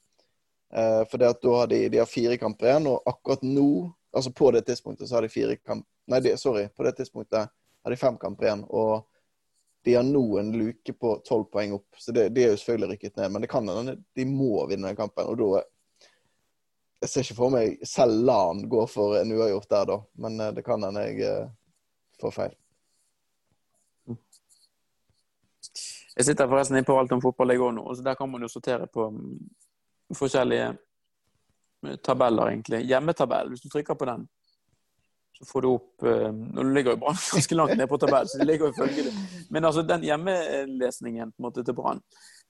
Eh, 0.74 1.04
for 1.12 1.28
at 1.28 1.42
da 1.44 1.56
har 1.60 1.70
de, 1.70 1.84
de 1.94 2.02
har 2.02 2.10
fire 2.10 2.38
kamper 2.42 2.72
igjen, 2.72 2.90
og 2.90 3.06
akkurat 3.06 3.46
nå, 3.46 3.70
altså 4.16 4.34
på 4.34 4.50
det 4.56 4.64
tidspunktet, 4.70 5.10
så 5.10 5.20
har 5.20 5.28
de 5.28 5.34
fire 5.34 5.58
kamper 5.62 5.88
Nei, 6.12 6.18
de, 6.20 6.34
sorry, 6.36 6.66
på 6.76 6.84
det 6.84 6.92
tidspunktet 6.98 7.48
har 7.48 7.94
de 7.94 7.96
fem 7.96 8.18
kamper 8.20 8.48
igjen. 8.48 8.64
Og 8.68 9.06
de 9.84 9.94
har 9.98 10.04
nå 10.06 10.24
en 10.40 10.52
luke 10.54 10.94
på 10.94 11.16
tolv 11.26 11.48
poeng 11.54 11.74
opp, 11.74 11.88
så 11.98 12.14
det, 12.14 12.30
de 12.36 12.44
er 12.44 12.52
jo 12.54 12.58
selvfølgelig 12.62 12.96
rykket 12.96 13.16
ned. 13.18 13.32
Men 13.34 13.44
det 13.44 13.50
kan 13.52 13.70
hende 13.70 13.96
de 14.16 14.26
må 14.30 14.66
vinne 14.70 14.92
den 14.92 15.00
kampen, 15.00 15.30
og 15.32 15.40
da 15.40 15.64
jeg 17.02 17.10
ser 17.10 17.26
ikke 17.26 17.38
for 17.40 17.54
meg 17.54 17.80
selv 17.88 18.20
LAN 18.28 18.68
går 18.70 18.90
for 18.90 19.18
en 19.18 19.32
uavgjort 19.34 19.72
der, 19.74 19.88
da. 19.90 19.98
Men 20.22 20.38
eh, 20.38 20.52
det 20.54 20.64
kan 20.66 20.84
hende 20.86 21.06
jeg 21.08 21.24
uh, 21.26 21.48
får 22.22 22.36
feil. 22.36 22.58
Jeg 26.12 26.28
sitter 26.28 26.50
forresten 26.52 26.78
inne 26.78 26.86
på 26.86 26.98
alt 27.00 27.14
om 27.16 27.24
fotball 27.24 27.54
jeg 27.54 27.64
òg 27.64 27.74
nå, 27.74 27.88
så 27.96 28.06
der 28.06 28.18
kan 28.20 28.30
man 28.30 28.44
jo 28.46 28.52
sortere 28.52 28.86
på 28.92 29.08
mm, 29.16 29.34
forskjellige 30.18 30.68
eh, 31.88 31.98
tabeller, 32.06 32.52
egentlig. 32.52 32.84
Hjemmetabell, 32.92 33.50
hvis 33.50 33.66
du 33.66 33.72
trykker 33.72 33.98
på 33.98 34.10
den, 34.12 34.28
så 35.42 35.48
får 35.50 35.66
du 35.66 35.68
opp 35.72 36.04
Nå 36.06 36.64
ligger 36.70 36.94
jo 36.94 37.00
Brann 37.02 37.18
ganske 37.34 37.58
langt 37.58 37.74
ned 37.78 37.90
på 37.90 37.98
tabellen, 38.02 38.30
så 38.30 38.38
det 38.38 38.48
ligger 38.50 38.70
jo 38.70 38.76
følgelig. 38.78 39.14
Men 39.50 39.66
altså, 39.66 39.82
den 39.82 40.06
hjemmelesningen 40.06 41.34
på 41.34 41.42
en 41.42 41.48
måte 41.48 41.66
til 41.66 41.78
Brann, 41.78 42.04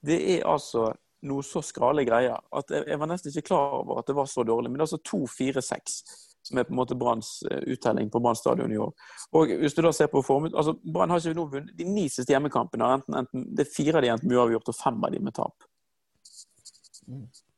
det 0.04 0.20
er 0.36 0.50
altså 0.50 0.90
noe 1.30 1.46
så 1.46 1.62
skrale 1.64 2.04
greier 2.08 2.40
at 2.58 2.74
jeg, 2.74 2.98
var 2.98 3.10
nesten 3.10 3.32
ikke 3.32 3.52
klar 3.52 3.78
over 3.82 4.02
at 4.02 4.10
det 4.10 4.18
var 4.18 4.30
så 4.30 4.44
dårlig. 4.48 4.72
Men 4.72 4.82
det 4.82 4.88
er 4.88 4.90
altså 4.90 5.18
2-4-6 5.18 5.98
som 6.42 6.58
er 6.58 6.66
på 6.66 6.74
en 6.74 6.80
måte 6.80 6.98
Branns 6.98 7.44
uh, 7.52 7.60
uttelling 7.70 8.10
på 8.10 8.20
Brann 8.20 8.36
stadion 8.36 8.72
i 8.74 8.80
år. 8.82 8.94
Og 9.38 9.54
hvis 9.62 9.76
du 9.78 9.84
da 9.86 9.92
ser 9.94 10.10
på 10.10 10.24
formut, 10.26 10.56
altså 10.58 10.74
Brann 10.82 11.14
har 11.14 11.22
ikke 11.22 11.38
nå 11.38 11.46
vunnet 11.52 11.78
de 11.78 11.86
ni 11.86 12.08
siste 12.10 12.34
hjemmekampene. 12.34 12.90
Enten, 12.98 13.18
enten, 13.22 13.46
det 13.56 13.68
er 13.68 13.76
fire 13.76 14.00
av 14.00 14.06
de 14.06 14.10
enten 14.16 14.34
uavgjort 14.34 14.74
og 14.74 14.78
fem 14.80 15.06
av 15.06 15.14
de 15.14 15.22
med 15.22 15.38
tap. 15.38 15.68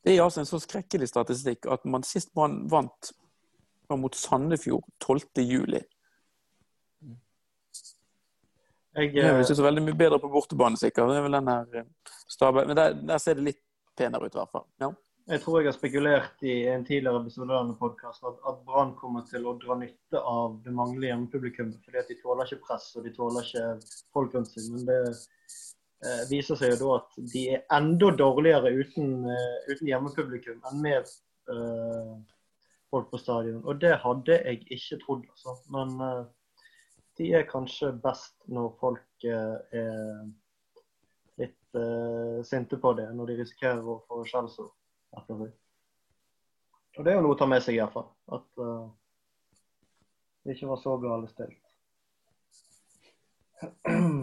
Det 0.04 0.12
er 0.12 0.24
altså 0.24 0.44
en 0.44 0.50
så 0.50 0.60
skrekkelig 0.60 1.08
statistikk 1.08 1.70
at 1.72 1.88
man 1.88 2.04
sist 2.08 2.34
Brann 2.36 2.66
vant 2.72 3.14
var 3.90 4.00
mot 4.00 4.16
Sandefjord 4.16 4.86
12. 5.04 5.44
juli. 5.44 5.82
Jeg, 8.94 9.10
det 9.16 9.26
jo 9.26 9.42
ikke 9.42 9.58
så 9.58 9.66
veldig 9.66 9.82
mye 9.88 9.98
bedre 9.98 10.20
på 10.22 10.30
bortebane, 10.30 10.78
sikkert. 10.78 11.10
Det 11.10 11.18
er 11.18 11.26
vel 11.26 11.38
den 11.40 11.50
her 11.50 11.64
Stabæk 11.66 12.34
staben. 12.36 12.68
Men 12.70 12.78
der, 12.78 13.00
der, 13.10 13.22
ser 13.22 13.40
det 13.40 13.48
litt 13.48 13.64
penere 13.98 14.28
ut, 14.28 14.36
i 14.36 14.40
hvert 14.40 14.54
fall. 14.54 14.68
Ja. 14.84 14.92
Jeg 15.32 15.40
tror 15.40 15.62
jeg 15.62 15.70
har 15.70 15.76
spekulert 15.78 16.42
i 16.44 16.54
en 16.68 16.84
tidligere 16.84 17.22
episode 17.22 17.56
av 17.56 17.70
denne 17.70 18.10
at, 18.10 18.42
at 18.52 18.58
Brann 18.68 18.92
kommer 19.00 19.24
til 19.30 19.46
å 19.48 19.56
dra 19.62 19.78
nytte 19.80 20.20
av 20.20 20.58
det 20.66 20.74
manglende 20.76 21.08
hjemmepublikummet. 21.08 21.80
Fordi 21.86 22.02
at 22.02 22.12
de 22.12 22.18
tåler 22.20 22.50
ikke 22.50 22.66
press 22.68 22.90
og 23.00 23.08
de 23.08 23.14
tåler 23.16 23.48
ikke 23.48 23.70
folk 24.14 24.36
rundt 24.36 24.52
seg. 24.52 24.68
Men 24.76 24.84
det 24.90 25.00
eh, 25.08 26.24
viser 26.30 26.60
seg 26.60 26.76
jo 26.76 26.80
da 26.84 26.98
at 27.00 27.18
de 27.34 27.46
er 27.56 27.64
enda 27.78 28.12
dårligere 28.20 28.74
uten, 28.76 29.16
uh, 29.32 29.72
uten 29.72 29.90
hjemmepublikum 29.94 30.60
enn 30.70 30.84
med 30.84 31.08
eh, 31.56 32.14
folk 32.94 33.10
på 33.12 33.20
stadion. 33.22 33.64
Og 33.66 33.82
det 33.82 33.96
hadde 34.04 34.38
jeg 34.38 34.62
ikke 34.72 35.00
trodd, 35.02 35.26
altså. 35.34 35.58
Men 35.74 35.96
uh, 36.02 36.24
de 37.18 37.32
er 37.40 37.50
kanskje 37.50 37.92
best 38.04 38.36
når 38.54 38.72
folk 38.80 39.28
uh, 39.28 39.58
er 39.74 40.24
litt 41.42 41.78
uh, 41.80 42.40
sinte 42.46 42.78
på 42.82 42.94
det, 43.00 43.10
når 43.18 43.32
de 43.32 43.40
risikerer 43.42 43.82
å 43.82 44.00
få 44.08 44.22
skjellsord 44.30 44.72
etterpå. 45.18 45.50
Og 46.94 47.06
det 47.06 47.12
er 47.12 47.18
jo 47.18 47.26
noe 47.26 47.34
å 47.34 47.42
ta 47.42 47.50
med 47.50 47.66
seg, 47.66 47.80
iallfall. 47.80 48.12
At 48.38 48.46
det 50.44 50.54
ikke 50.54 50.70
var 50.70 50.78
så 50.78 50.94
galt 51.02 51.32
stilt. 51.32 51.62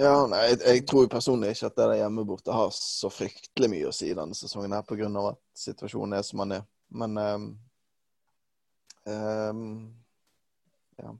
Ja, 0.00 0.26
nei, 0.30 0.44
jeg, 0.48 0.60
jeg 0.64 0.84
tror 0.88 1.08
personlig 1.12 1.52
ikke 1.52 1.68
at 1.68 1.76
det 1.76 1.86
der 1.90 1.98
hjemme 2.00 2.22
borte 2.24 2.54
har 2.56 2.70
så 2.72 3.10
fryktelig 3.12 3.68
mye 3.68 3.88
å 3.90 3.92
si 3.92 4.08
denne 4.16 4.36
sesongen 4.36 4.72
her, 4.72 4.84
pga. 4.88 5.08
at 5.28 5.40
situasjonen 5.60 6.16
er 6.16 6.22
som 6.24 6.40
den 6.44 6.54
er. 6.56 6.62
Men 6.88 7.18
um, 7.20 7.48
um, 9.04 9.66
ja. 11.02 11.12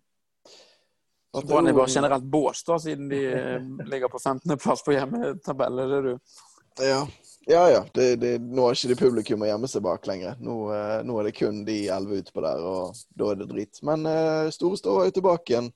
Så 1.30 1.42
Brann 1.46 1.68
er 1.68 1.76
bare 1.76 1.92
generelt 1.92 2.24
bås, 2.24 2.62
da, 2.66 2.78
siden 2.80 3.10
de 3.12 3.18
eh, 3.28 3.66
ligger 3.86 4.10
på 4.10 4.18
15.-plass 4.18 4.82
på 4.86 4.96
hjemmetabell, 4.96 5.78
er 5.78 5.92
det 5.92 6.00
du? 6.08 6.40
Ja, 6.80 7.04
ja. 7.46 7.60
ja. 7.70 7.84
Det, 7.94 8.08
det, 8.22 8.32
nå 8.42 8.64
har 8.64 8.78
ikke 8.78 8.90
de 8.90 8.98
publikum 8.98 9.44
å 9.44 9.50
gjemme 9.50 9.68
seg 9.70 9.84
bak 9.84 10.08
lenger. 10.08 10.40
Nå, 10.40 10.56
uh, 10.72 10.96
nå, 11.06 11.20
er 11.20 11.28
det 11.28 11.36
kun 11.36 11.60
de 11.68 11.82
elleve 11.92 12.24
utpå 12.24 12.42
der, 12.48 12.64
og 12.64 13.04
da 13.12 13.30
er 13.30 13.44
det 13.44 13.50
drit. 13.52 13.84
Men 13.86 14.08
uh, 14.08 14.48
Storestå 14.56 14.96
var 14.96 15.10
jo 15.10 15.18
tilbake 15.20 15.54
igjen 15.54 15.70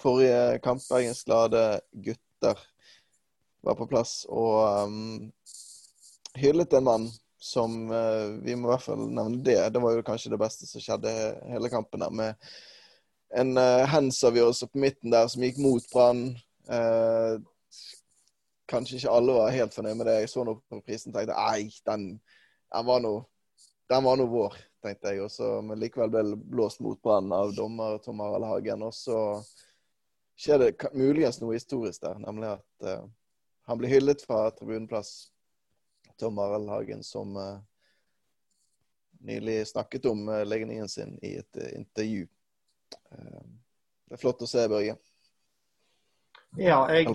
forrige 0.00 0.58
kamp. 0.64 0.82
Bergens 0.90 1.24
Glade 1.24 1.80
gutter 1.92 2.58
var 3.60 3.76
på 3.76 3.88
plass 3.90 4.22
og 4.28 4.86
um, 4.88 5.28
hyllet 6.40 6.72
en 6.72 6.86
mann 6.86 7.10
som 7.40 7.88
uh, 7.88 8.36
Vi 8.44 8.54
må 8.56 8.68
i 8.68 8.72
hvert 8.74 8.84
fall 8.84 9.06
nevne 9.08 9.40
det. 9.44 9.60
Det 9.72 9.80
var 9.80 9.96
jo 9.96 10.04
kanskje 10.04 10.32
det 10.32 10.40
beste 10.40 10.68
som 10.68 10.82
skjedde 10.84 11.12
hele 11.48 11.70
kampen 11.72 12.04
der. 12.04 12.12
Med 12.12 12.50
en 13.36 13.54
uh, 13.56 13.88
hands-avgjørelse 13.88 14.68
på 14.68 14.82
midten 14.82 15.12
der 15.12 15.28
som 15.30 15.44
gikk 15.44 15.60
mot 15.62 15.86
Brann. 15.92 16.34
Uh, 16.68 17.40
kanskje 18.70 19.00
ikke 19.00 19.14
alle 19.16 19.36
var 19.38 19.54
helt 19.56 19.74
fornøyd 19.74 19.96
med 19.98 20.10
det. 20.10 20.18
Jeg 20.20 20.32
så 20.34 20.44
noe 20.46 20.60
på 20.68 20.82
prisen 20.84 21.14
og 21.14 21.18
tenkte 21.18 21.38
nei, 21.38 21.70
den, 21.88 22.04
den 22.70 24.04
var 24.04 24.20
nå 24.20 24.28
vår, 24.30 24.60
tenkte 24.84 25.14
jeg. 25.14 25.24
Også, 25.24 25.56
men 25.64 25.80
likevel 25.80 26.12
ble 26.12 26.24
blåst 26.52 26.84
mot 26.84 27.00
Brann 27.02 27.32
av 27.34 27.56
dommer 27.56 27.98
Tom 28.04 28.20
Harald 28.22 28.46
Hagen. 28.52 28.84
Og 28.86 28.94
så 28.94 29.18
skjer 30.40 30.58
det 30.62 30.94
muligens 30.96 31.40
noe 31.42 31.58
historisk 31.58 32.00
der, 32.04 32.20
nemlig 32.22 32.54
at 32.54 32.86
uh, 32.88 33.04
han 33.68 33.80
blir 33.80 33.92
hyllet 33.92 34.24
fra 34.24 34.48
tribuneplass. 34.56 35.30
Tom 36.20 36.38
Arild 36.38 36.68
Hagen, 36.68 37.02
som 37.04 37.36
uh, 37.36 37.60
nylig 39.24 39.66
snakket 39.68 40.08
om 40.10 40.26
uh, 40.28 40.42
legningen 40.44 40.88
sin 40.88 41.18
i 41.22 41.36
et 41.40 41.60
intervju. 41.76 42.26
det 43.10 44.16
er 44.16 44.20
flott 44.20 44.42
å 44.42 44.48
se, 44.48 44.64
Børge. 44.68 44.96
Ja, 46.58 46.82
jeg 46.90 47.14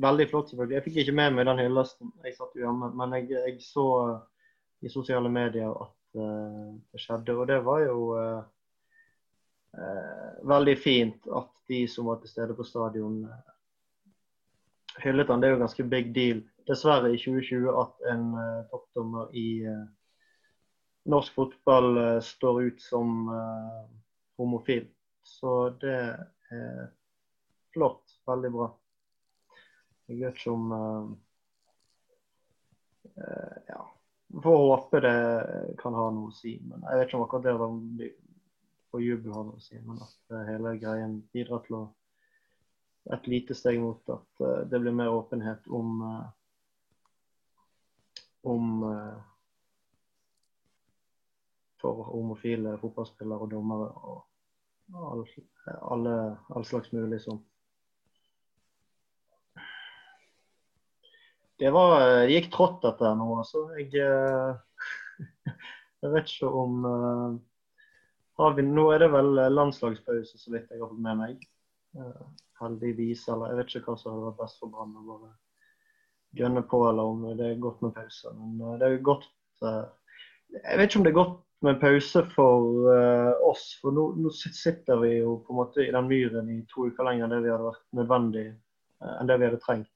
Veldig 0.00 0.24
flott, 0.30 0.48
selvfølgelig. 0.48 0.74
Jeg 0.74 0.84
fikk 0.86 0.94
ikke 1.02 1.14
med 1.18 1.34
meg 1.36 1.46
den 1.46 1.58
hyllesten. 1.60 2.12
Jeg 2.24 2.32
satt 2.38 2.54
jo 2.56 2.62
hjemme. 2.64 2.88
Men 2.96 3.12
jeg, 3.18 3.26
jeg, 3.34 3.58
så 3.60 3.84
i 4.80 4.88
sosiale 4.88 5.28
medier 5.28 5.68
at 5.68 5.92
det 6.16 7.00
skjedde. 7.02 7.36
Og 7.36 7.44
det 7.50 7.58
var 7.66 7.82
jo 7.84 8.06
eh, 8.16 8.40
veldig 10.42 10.74
fint 10.78 11.26
at 11.32 11.52
de 11.72 11.88
som 11.88 12.06
var 12.06 12.20
til 12.20 12.28
stede 12.28 12.54
på 12.54 12.64
stadion, 12.64 13.24
eh, 13.24 15.00
hyllet 15.04 15.28
han. 15.28 15.40
Det 15.40 15.48
er 15.48 15.54
jo 15.54 15.62
ganske 15.64 15.84
big 15.84 16.14
deal. 16.14 16.42
Dessverre 16.68 17.12
i 17.14 17.18
2020 17.18 17.72
at 17.80 18.04
en 18.12 18.26
uh, 18.38 18.64
toppdommer 18.70 19.32
i 19.34 19.64
uh, 19.66 19.86
norsk 21.10 21.34
fotball 21.34 21.88
uh, 21.98 22.20
står 22.22 22.60
ut 22.68 22.82
som 22.82 23.30
homofil. 24.38 24.86
Så 25.26 25.70
det 25.82 25.96
er 26.52 26.86
flott. 27.74 28.18
Veldig 28.26 28.50
bra. 28.54 28.68
Jeg 30.08 30.20
vet 30.20 30.38
ikke 30.38 30.54
om 30.54 31.18
Ja. 33.68 33.80
Får 34.42 34.58
håpe 34.58 35.00
det 35.04 35.16
kan 35.80 35.94
ha 35.94 36.06
noe 36.10 36.30
å 36.30 36.36
si. 36.36 36.58
Men 36.64 36.84
jeg 36.86 36.98
vet 36.98 37.08
ikke 37.08 37.18
om 37.18 37.24
akkurat 37.26 37.48
det 37.48 38.12
på 38.92 39.00
jubel, 39.00 39.60
si, 39.60 39.80
men 39.80 39.96
at 40.04 40.32
uh, 40.32 40.44
hele 40.44 40.76
greien 40.80 41.16
bidrar 41.32 41.64
til 41.64 41.78
å 41.78 41.82
et 43.12 43.24
lite 43.26 43.54
steg 43.58 43.80
mot 43.82 44.12
at 44.14 44.42
uh, 44.44 44.60
det 44.68 44.78
blir 44.82 44.94
mer 44.94 45.14
åpenhet 45.16 45.64
om 45.72 46.02
uh, 46.04 46.26
om 48.42 48.82
for 51.78 52.00
homofile 52.10 52.72
fotballspillere 52.80 53.46
og 53.46 53.52
dommere 53.52 53.86
og 54.10 54.98
all, 55.12 55.22
alle, 55.94 56.14
all 56.50 56.66
slags 56.66 56.90
mulig 56.90 57.20
sånn. 57.22 57.38
Det 61.62 61.70
var, 61.70 61.94
det 62.26 62.34
gikk 62.34 62.50
trått 62.50 62.82
dette 62.82 63.14
nå, 63.14 63.28
altså. 63.38 63.62
Jeg, 63.78 63.94
jeg 66.02 66.14
vet 66.16 66.34
ikke 66.34 66.50
om 66.50 66.82
vi, 68.56 68.64
nå 68.66 68.88
er 68.94 69.04
det 69.04 69.10
vel 69.12 69.38
eh, 69.38 69.52
landslagspause, 69.52 70.38
så 70.38 70.52
vidt 70.54 70.70
jeg 70.70 70.80
har 70.80 70.90
fått 70.90 71.04
med 71.04 71.20
meg. 71.20 71.46
Uh, 71.96 72.24
heldigvis. 72.62 73.26
Eller 73.32 73.52
jeg 73.52 73.60
vet 73.60 73.74
ikke 73.78 73.92
hva 73.92 74.00
som 74.00 74.14
hadde 74.14 74.28
vært 74.30 74.42
best 74.42 74.60
for 74.62 74.72
Brann. 74.72 74.96
Å 74.96 75.06
bare 75.06 75.30
gønne 76.38 76.64
på, 76.68 76.80
eller 76.88 77.14
om 77.14 77.24
det 77.38 77.48
er 77.48 77.62
godt 77.62 77.82
med 77.84 77.94
pause. 77.96 78.34
Men 78.38 78.60
uh, 78.62 78.74
det 78.80 78.88
er 78.88 79.06
godt 79.06 79.28
uh, 79.66 79.86
Jeg 80.56 80.80
vet 80.80 80.88
ikke 80.88 81.00
om 81.00 81.06
det 81.06 81.12
er 81.12 81.20
godt 81.20 81.38
med 81.62 81.78
pause 81.78 82.24
for 82.32 82.88
oss. 83.46 83.68
For 83.78 83.94
nå, 83.94 84.08
nå, 84.18 84.32
sitter 84.34 84.98
vi 84.98 85.12
jo 85.20 85.36
på 85.46 85.54
en 85.54 85.60
måte 85.60 85.84
i 85.84 85.92
den 85.94 86.08
myren 86.10 86.48
i 86.50 86.58
to 86.72 86.88
uker 86.90 87.06
lenger 87.06 87.28
enn 87.28 87.34
det 87.36 87.44
vi 87.44 87.52
hadde 87.52 87.68
vært 87.68 87.84
nødvendig, 87.94 88.42
enn 89.06 89.30
det 89.30 89.36
vi 89.38 89.46
hadde 89.46 89.60
trengt. 89.62 89.92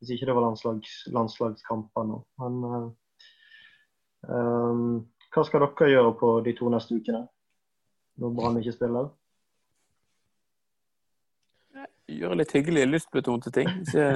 Hvis 0.00 0.14
ikke 0.14 0.30
det 0.30 0.36
var 0.38 0.46
landslags, 0.46 0.94
landslagskamper 1.12 2.08
nå. 2.08 2.22
Men 2.40 2.56
um, 4.32 4.96
hva 5.30 5.44
skal 5.46 5.62
dere 5.62 5.90
gjøre 5.92 6.14
på 6.18 6.30
de 6.46 6.54
to 6.58 6.72
neste 6.72 6.96
ukene? 6.98 7.20
Når 8.20 8.34
Brann 8.36 8.58
ikke 8.60 8.72
spiller? 8.76 9.08
Gjøre 12.10 12.36
litt 12.40 12.52
hyggelige, 12.52 12.88
lystbetonte 12.90 13.50
ting. 13.54 13.68
Ikke, 13.80 14.06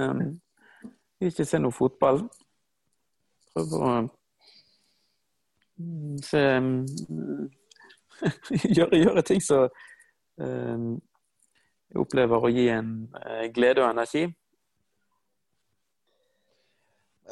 ikke 1.21 1.47
se 1.47 1.61
noe 1.63 1.73
fotball. 1.73 2.25
Prøve 3.55 3.81
å 3.81 3.91
mm, 5.79 6.17
se 6.27 6.43
mm, 6.61 7.51
gjøre, 8.77 8.99
gjøre, 8.99 9.23
ting 9.23 9.43
som 9.43 9.69
um, 10.43 10.89
jeg 11.89 12.03
opplever 12.03 12.45
å 12.45 12.51
gi 12.51 12.67
en 12.75 12.91
uh, 13.15 13.45
glede 13.55 13.85
og 13.85 13.93
energi. 13.93 14.27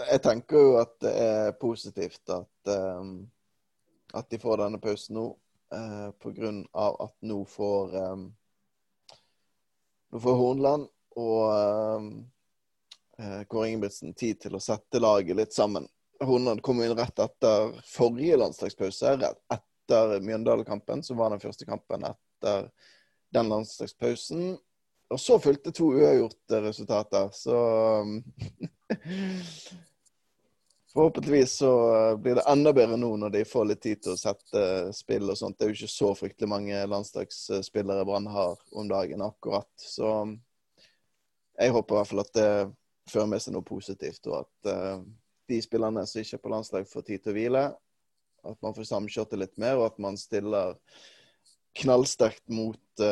Jeg 0.03 0.23
tenker 0.25 0.63
jo 0.63 0.77
at 0.81 0.95
det 1.05 1.13
er 1.27 1.55
positivt 1.61 2.31
at, 2.33 2.73
um, 2.73 3.17
at 4.15 4.31
de 4.31 4.41
får 4.41 4.63
denne 4.63 4.81
pausen 4.81 5.19
nå 5.19 5.27
eh, 5.73 6.11
pga. 6.23 6.53
at 7.05 7.15
nå 7.21 7.45
får 7.45 7.97
um, 8.13 8.29
Nå 10.13 10.21
får 10.21 10.35
Hornland 10.37 10.89
og 11.17 11.43
um, 11.97 12.09
Kåre 13.49 13.69
Ingebrigtsen 13.69 14.13
tid 14.19 14.41
til 14.43 14.57
å 14.57 14.61
sette 14.61 15.01
laget 15.01 15.39
litt 15.39 15.55
sammen. 15.57 15.87
Hornland 16.21 16.61
kom 16.65 16.83
inn 16.83 16.93
rett 16.97 17.19
etter 17.23 17.73
forrige 17.89 18.37
landslagspause, 18.41 19.15
rett 19.23 19.41
etter 19.53 20.21
Mjøndalen-kampen, 20.21 21.03
som 21.03 21.17
var 21.17 21.33
den 21.33 21.41
første 21.41 21.69
kampen 21.69 22.05
etter 22.09 22.69
den 23.33 23.49
landslagspausen. 23.49 24.59
Og 25.13 25.21
så 25.21 25.39
fulgte 25.41 25.73
to 25.77 25.91
uavgjorte 25.93 26.61
resultater, 26.65 27.29
så 27.37 27.59
Forhåpentligvis 30.93 31.53
så 31.53 31.95
eh, 31.95 32.17
blir 32.17 32.35
det 32.35 32.45
enda 32.49 32.73
bedre 32.73 32.99
nå 33.01 33.15
når 33.17 33.31
de 33.33 33.45
får 33.49 33.65
litt 33.71 33.81
tid 33.81 34.03
til 34.05 34.13
å 34.13 34.21
sette 34.21 34.65
spill 34.93 35.31
og 35.33 35.39
sånt. 35.41 35.57
Det 35.57 35.65
er 35.65 35.71
jo 35.71 35.79
ikke 35.79 35.95
så 35.95 36.11
fryktelig 36.19 36.51
mange 36.53 36.83
landslagsspillere 36.93 38.05
Brann 38.05 38.29
har 38.29 38.59
om 38.77 38.91
dagen 38.91 39.25
akkurat. 39.25 39.71
Så 39.81 40.11
jeg 41.57 41.73
håper 41.73 41.95
i 41.95 41.99
hvert 41.99 42.11
fall 42.11 42.25
at 42.27 42.35
det 42.37 42.51
fører 43.09 43.33
med 43.33 43.45
seg 43.45 43.57
noe 43.57 43.67
positivt, 43.67 44.29
og 44.29 44.43
at 44.43 44.69
uh, 44.69 45.01
de 45.49 45.63
spillerne 45.65 46.05
som 46.09 46.21
ikke 46.21 46.37
er 46.39 46.45
på 46.45 46.53
landslag, 46.53 46.87
får 46.89 47.09
tid 47.09 47.25
til 47.25 47.33
å 47.33 47.37
hvile. 47.39 47.65
At 48.53 48.61
man 48.65 48.77
får 48.77 48.91
samkjørt 48.93 49.33
det 49.33 49.41
litt 49.47 49.59
mer, 49.65 49.81
og 49.81 49.89
at 49.89 49.99
man 50.03 50.21
stiller 50.21 50.77
knallsterkt 51.81 52.45
mot, 52.53 53.03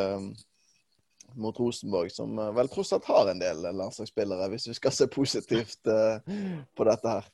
mot 1.33 1.59
Rosenborg, 1.59 2.11
som 2.13 2.37
vel 2.53 2.69
tross 2.69 2.93
alt 2.93 3.07
har 3.09 3.31
en 3.31 3.41
del 3.41 3.63
landslagsspillere, 3.65 4.51
hvis 4.53 4.69
vi 4.69 4.75
skal 4.77 4.93
se 4.93 5.07
positivt 5.09 5.87
på 5.87 6.87
dette 6.91 7.15
her 7.15 7.29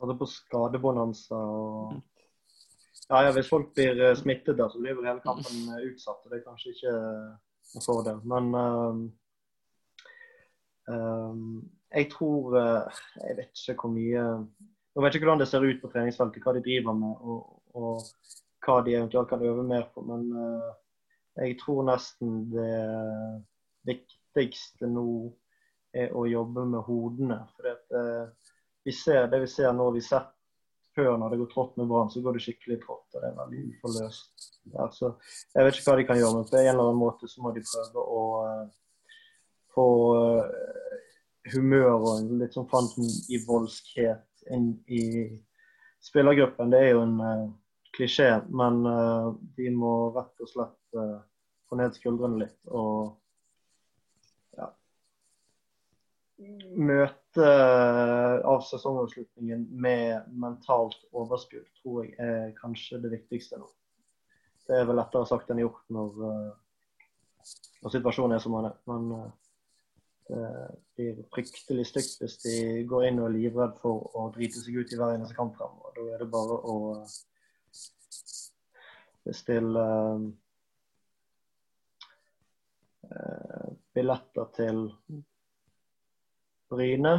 hadde 0.00 0.18
på 0.18 0.28
skadebonanza. 0.28 1.36
Og... 1.36 1.94
Ja, 3.08 3.24
ja, 3.26 3.32
hvis 3.36 3.50
folk 3.50 3.74
blir 3.76 4.00
eh, 4.00 4.16
smittet, 4.16 4.56
da, 4.58 4.68
så 4.70 4.80
blir 4.80 4.96
vel 4.98 5.08
hele 5.08 5.24
kampen 5.24 5.68
eh, 5.74 5.88
utsatt. 5.90 6.22
og 6.24 6.30
Det 6.32 6.40
er 6.40 6.46
kanskje 6.46 6.74
ikke 6.74 6.94
en 7.74 7.84
fordel. 7.84 8.20
Men 8.28 8.54
um, 8.54 9.02
um, 10.88 11.58
jeg 11.94 12.08
tror 12.10 12.56
Jeg 12.56 13.36
vet 13.38 13.60
ikke 13.68 13.76
hvor 13.82 13.92
mye 13.94 14.22
Jeg 14.94 15.02
vet 15.04 15.14
ikke 15.14 15.26
hvordan 15.26 15.42
det 15.42 15.48
ser 15.50 15.66
ut 15.66 15.82
på 15.82 15.90
treningsfeltet, 15.92 16.42
hva 16.42 16.54
de 16.54 16.62
driver 16.64 16.96
med 16.98 17.20
og, 17.20 17.60
og 17.74 18.08
hva 18.64 18.80
de 18.86 18.94
eventuelt 18.96 19.28
kan 19.28 19.42
øve 19.42 19.66
mer 19.66 19.88
på. 19.94 20.04
Men 20.06 20.30
uh, 20.32 20.72
jeg 21.36 21.58
tror 21.60 21.82
nesten 21.90 22.44
det 22.54 22.74
viktigste 23.84 24.86
nå 24.88 25.08
er 25.94 26.14
å 26.14 26.24
jobbe 26.26 26.64
med 26.70 26.86
hodene. 26.86 27.40
For 27.56 27.68
det, 27.68 28.00
vi 28.84 28.92
ser 28.92 29.28
det 29.32 29.40
vi 29.44 29.50
ser 29.50 29.72
nå, 29.76 29.90
vi 29.94 30.02
ser 30.04 30.26
før 30.94 31.16
når 31.18 31.32
det 31.32 31.40
går 31.40 31.50
trått 31.50 31.78
med 31.80 31.88
Brann, 31.90 32.10
så 32.10 32.22
går 32.22 32.36
det 32.36 32.44
skikkelig 32.44 32.78
trått. 32.84 33.06
og 33.14 33.20
Det 33.20 33.28
er 33.28 33.38
veldig 33.38 33.62
uforløst. 33.72 34.50
Altså, 34.80 35.10
jeg 35.54 35.66
vet 35.66 35.78
ikke 35.78 35.90
hva 35.90 35.96
de 35.98 36.06
kan 36.08 36.20
gjøre, 36.20 36.36
men 36.36 36.46
på 36.48 36.58
en 36.60 36.68
eller 36.70 36.84
annen 36.84 37.00
måte 37.00 37.30
så 37.30 37.42
må 37.42 37.52
de 37.54 37.64
prøve 37.66 38.04
å, 38.04 38.22
få 39.74 39.86
uh, 40.14 40.44
humør 41.50 41.96
og 41.96 42.30
litt 42.38 42.54
sånn 42.54 42.70
fanten 42.70 43.08
i 43.34 43.40
voldskhet 43.42 44.46
inn 44.54 44.70
i 44.86 45.02
spillergruppen. 46.04 46.70
Det 46.70 46.80
er 46.80 46.92
jo 46.92 47.02
en 47.02 47.16
uh, 47.18 47.48
klisjé, 47.96 48.30
men 48.54 48.84
uh, 48.86 49.32
de 49.58 49.70
må 49.74 49.94
rett 50.14 50.44
og 50.44 50.50
slett 50.50 50.98
uh, 50.98 51.18
få 51.68 51.80
ned 51.80 51.96
skuldrene 51.98 52.44
litt 52.44 52.70
og 52.70 53.16
ja, 54.58 54.70
møte 56.74 57.46
av 58.44 58.64
sesongavslutningen 58.66 59.64
med 59.84 60.26
mentalt 60.40 61.00
overskudd, 61.12 61.66
tror 61.80 62.04
jeg 62.04 62.14
er 62.18 62.52
kanskje 62.58 63.00
det 63.02 63.12
viktigste 63.14 63.60
nå. 63.60 63.68
Det 64.64 64.78
er 64.78 64.86
vel 64.88 64.96
lettere 64.96 65.28
sagt 65.28 65.50
enn 65.52 65.60
gjort 65.60 65.82
når, 65.92 66.20
når 67.84 67.92
situasjonen 67.92 68.36
er 68.36 68.44
som 68.44 68.56
den 68.56 68.70
er. 68.70 68.76
Men 68.88 69.02
det 70.24 70.44
blir 70.96 71.18
fryktelig 71.34 71.84
stygt 71.90 72.22
hvis 72.22 72.38
de 72.46 72.54
går 72.88 73.10
inn 73.10 73.20
og 73.20 73.28
er 73.28 73.34
livredd 73.36 73.74
for 73.82 74.08
å 74.16 74.30
drite 74.32 74.62
seg 74.62 74.78
ut 74.80 74.94
i 74.94 75.00
hver 75.00 75.18
eneste 75.18 75.36
kamp 75.36 75.58
fremover. 75.58 75.92
Da 75.98 76.06
er 76.14 76.24
det 76.24 76.30
bare 76.32 76.56
å 76.64 76.76
bestille 79.24 79.84
billetter 83.94 84.48
til 84.56 84.86
Bryne 86.74 87.14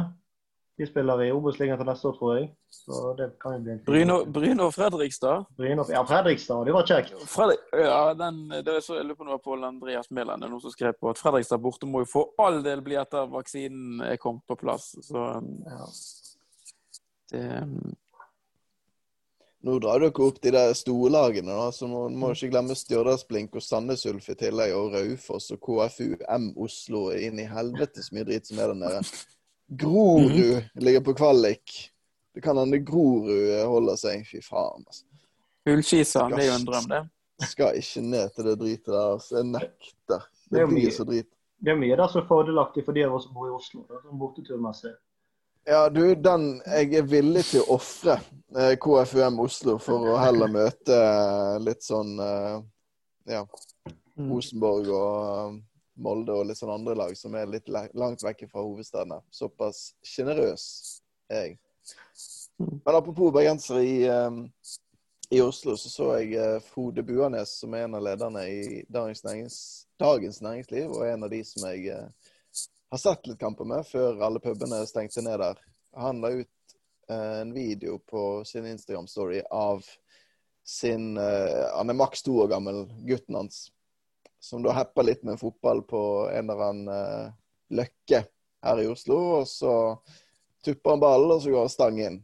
de 0.76 0.86
spiller 0.86 1.22
i 1.24 1.30
Obos-ligaen 1.32 1.78
til 1.80 1.88
neste 1.88 2.08
år, 2.10 2.16
tror 2.18 2.32
jeg. 2.36 2.48
Så 2.68 2.98
det 3.16 3.30
kan 3.40 3.54
jo 3.56 3.60
bli 3.64 3.72
en 3.72 3.78
Bryne, 3.86 4.16
Bryne 4.32 4.64
og 4.66 4.74
Fredrikstad? 4.76 5.46
Bryne 5.56 5.80
og, 5.80 5.92
ja, 5.92 6.02
Fredrikstad. 6.04 6.64
Det 6.68 6.74
var 6.76 6.88
kjekt. 6.90 7.12
Fredrik, 7.32 7.62
ja, 7.72 8.00
den, 8.18 8.42
det 8.52 8.74
er 8.74 8.82
så, 8.84 8.98
jeg 8.98 9.06
lurer 9.08 9.20
på 9.22 9.28
noe 9.28 9.40
Pål 9.40 9.64
Andreas 9.70 10.10
Mæland 10.12 10.44
noen 10.44 10.60
som 10.60 10.74
skrev 10.74 10.98
på 11.00 11.08
at 11.08 11.20
Fredrikstad 11.20 11.62
borte 11.64 11.88
må 11.88 12.04
jo 12.04 12.10
for 12.10 12.34
all 12.44 12.60
del 12.64 12.82
bli 12.84 12.98
etter 13.00 13.30
vaksinen 13.32 14.02
er 14.04 14.20
kommet 14.20 14.44
på 14.44 14.58
plass. 14.60 14.90
Så 15.06 15.22
ja. 15.64 15.86
det 17.32 17.46
Nå 19.66 19.80
drar 19.82 19.98
dere 19.98 20.22
opp 20.22 20.36
de 20.44 20.52
der 20.54 20.74
storlagene, 20.78 21.50
da, 21.50 21.70
så 21.74 21.88
må, 21.90 22.04
må 22.12 22.28
ikke 22.36 22.52
glemme 22.52 22.76
Stjørdalsblink 22.78 23.56
og 23.56 23.64
Sandnes 23.64 24.04
Ulf 24.06 24.28
i 24.30 24.36
tillegg, 24.38 24.76
og 24.76 24.92
Raufoss 24.94 25.48
og 25.56 25.58
KFUM 25.64 26.52
Oslo, 26.62 27.08
inn 27.16 27.40
i 27.42 27.48
helvete 27.50 28.04
så 28.04 28.14
mye 28.14 28.28
drit 28.28 28.46
som 28.46 28.60
er 28.62 28.70
der 28.70 28.78
nede. 28.84 29.00
Grorud 29.66 30.54
mm. 30.54 30.62
ligger 30.74 31.00
på 31.00 31.14
kvalik. 31.14 31.92
Det 32.34 32.40
kan 32.40 32.58
hende 32.58 32.78
Grorud 32.78 33.64
holder 33.66 33.96
seg. 34.00 34.26
Fy 34.28 34.42
faen, 34.44 34.84
altså. 34.86 35.04
Ullskisa, 35.66 36.28
det 36.30 36.44
er 36.44 36.52
jo 36.52 36.58
en 36.60 36.66
drøm, 36.66 36.84
det. 36.90 37.00
Skal 37.50 37.78
ikke 37.80 38.02
ned 38.06 38.30
til 38.36 38.46
det 38.46 38.54
dritet 38.60 38.92
der. 38.92 39.12
altså. 39.16 39.40
Jeg 39.40 39.48
nekter. 39.50 40.28
Det, 40.46 40.60
det 40.60 40.68
blir 40.70 40.92
så 40.94 41.04
drit. 41.08 41.28
Det 41.58 41.72
er 41.72 41.80
mye 41.80 41.96
der 41.98 42.12
som 42.12 42.22
er 42.22 42.28
fordelaktig 42.28 42.84
for 42.86 42.96
de 42.96 43.02
av 43.06 43.16
oss 43.16 43.26
som 43.26 43.34
bor 43.34 43.48
i 43.48 43.54
Oslo. 43.56 43.82
som 43.88 44.20
borteturmessig. 44.20 44.92
Ja, 45.66 45.88
du, 45.88 46.14
den 46.14 46.62
Jeg 46.66 46.94
er 46.94 47.06
villig 47.10 47.42
til 47.48 47.64
å 47.64 47.74
ofre 47.74 48.20
eh, 48.54 48.76
KFUM 48.78 49.40
Oslo 49.42 49.80
for 49.82 50.12
å 50.12 50.18
heller 50.22 50.52
møte 50.52 50.94
eh, 50.94 51.56
litt 51.64 51.82
sånn 51.82 52.14
eh, 52.22 52.60
Ja. 53.26 53.42
Mm. 54.16 54.30
Rosenborg 54.30 54.86
og 54.94 55.56
Molde 55.96 56.34
og 56.36 56.46
litt 56.48 56.58
sånn 56.60 56.74
andre 56.74 56.96
lag 56.98 57.14
som 57.16 57.34
er 57.38 57.48
litt 57.50 57.68
langt 57.70 58.24
vekk 58.24 58.46
fra 58.50 58.64
hovedstedene. 58.64 59.20
Såpass 59.32 59.90
sjenerøs 60.04 60.66
er 61.32 61.46
jeg. 61.46 61.56
Men 62.58 62.94
apropos 62.94 63.32
bergensere 63.32 63.82
i, 63.84 64.08
um, 64.08 64.50
i, 65.30 65.40
Oslo, 65.40 65.76
så 65.76 65.90
så 65.92 66.08
jeg 66.18 66.36
uh, 66.40 66.60
Frode 66.64 67.04
Buanes, 67.04 67.58
som 67.60 67.74
er 67.74 67.84
en 67.84 67.98
av 67.98 68.04
lederne 68.04 68.44
i 68.48 68.82
Dagens, 68.88 69.24
Nærings, 69.24 69.58
Dagens 70.00 70.40
Næringsliv, 70.44 70.90
og 70.90 71.06
en 71.08 71.26
av 71.26 71.32
de 71.32 71.42
som 71.44 71.68
jeg 71.68 71.92
uh, 71.92 72.32
har 72.92 73.02
sett 73.02 73.28
litt 73.28 73.40
kamper 73.40 73.68
med 73.68 73.84
før 73.88 74.22
alle 74.24 74.40
pubene 74.40 74.80
stengte 74.88 75.24
ned 75.24 75.40
der. 75.42 75.60
Han 76.00 76.22
la 76.24 76.32
ut 76.38 76.76
uh, 77.12 77.42
en 77.42 77.52
video 77.56 77.98
på 78.08 78.44
sin 78.48 78.68
Instagram-story 78.72 79.44
av 79.52 79.84
sin 80.66 81.14
Han 81.14 81.90
er 81.92 81.94
maks 81.94 82.24
to 82.26 82.32
år 82.42 82.48
gammel, 82.50 82.80
gutten 83.06 83.36
hans 83.38 83.68
som 84.46 84.62
da 84.62 84.74
hepper 84.76 85.08
litt 85.08 85.26
med 85.26 85.40
fotball 85.40 85.82
på 85.90 86.00
en 86.30 86.46
eller 86.46 86.64
annen 86.68 86.88
uh, 86.92 87.34
løkke 87.74 88.22
her 88.66 88.82
i 88.82 88.88
Oslo. 88.90 89.18
Og 89.40 89.48
så 89.50 89.74
tupper 90.64 90.94
han 90.94 91.02
ballen, 91.02 91.34
og 91.34 91.42
så 91.42 91.52
går 91.52 91.66
han 91.66 91.72
stang 91.72 92.00
inn. 92.02 92.20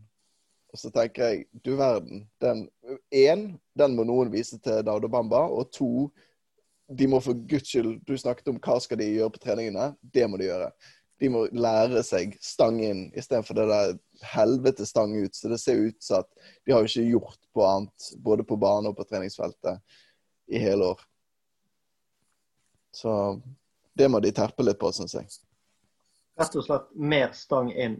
Og 0.72 0.80
så 0.80 0.88
tenker 0.92 1.28
jeg, 1.28 1.44
du 1.52 1.74
verden. 1.76 2.24
Den, 2.40 2.64
én, 3.12 3.48
den 3.76 3.96
må 3.96 4.06
noen 4.08 4.32
vise 4.32 4.56
til 4.62 4.80
Daudo 4.86 5.10
Bamba. 5.12 5.44
Og 5.52 5.68
to, 5.74 6.08
de 6.88 7.08
må 7.10 7.20
for 7.24 7.36
guds 7.48 7.68
skyld 7.68 7.98
Du 8.08 8.14
snakket 8.18 8.48
om 8.52 8.60
hva 8.62 8.78
skal 8.80 9.00
de 9.02 9.10
gjøre 9.10 9.34
på 9.34 9.42
treningene. 9.42 9.92
Det 10.00 10.24
må 10.30 10.40
de 10.40 10.48
gjøre. 10.48 10.70
De 11.20 11.28
må 11.30 11.44
lære 11.54 12.00
seg 12.06 12.32
stang 12.42 12.80
inn 12.82 13.04
istedenfor 13.14 13.58
det 13.58 13.68
der 13.70 13.92
helvete 14.32 14.88
stang 14.88 15.12
ut. 15.20 15.36
Så 15.36 15.52
det 15.52 15.60
ser 15.60 15.84
ut 15.90 16.00
som 16.02 16.24
at 16.24 16.48
de 16.64 16.72
har 16.74 16.82
jo 16.82 16.90
ikke 16.90 17.18
gjort 17.18 17.40
på 17.52 17.68
annet, 17.68 18.10
både 18.24 18.46
på 18.48 18.58
bane 18.58 18.90
og 18.90 18.96
på 18.96 19.06
treningsfeltet, 19.10 19.82
i 20.48 20.58
hele 20.62 20.94
år. 20.94 21.04
Så 22.92 23.40
det 23.92 24.08
må 24.08 24.20
de 24.20 24.32
terpe 24.32 24.64
litt 24.64 24.80
på, 24.80 24.92
syns 24.92 25.16
jeg. 25.16 25.28
Rett 26.40 26.56
og 26.56 26.64
slett 26.64 26.92
mer 26.96 27.32
stang 27.36 27.72
inn. 27.72 27.98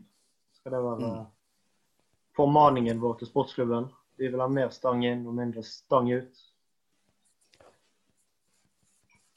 Skal 0.56 0.76
det 0.76 0.82
være 0.84 1.10
mm. 1.10 1.24
formaningen 2.36 3.00
vår 3.02 3.18
til 3.20 3.32
sportsklubben? 3.32 3.90
Vi 4.20 4.28
vil 4.28 4.40
ha 4.40 4.48
mer 4.48 4.70
stang 4.72 5.04
inn 5.08 5.24
og 5.26 5.36
mindre 5.36 5.64
stang 5.66 6.12
ut. 6.12 6.44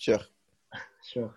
Kjør. 0.05 0.27
Kjør. 1.09 1.33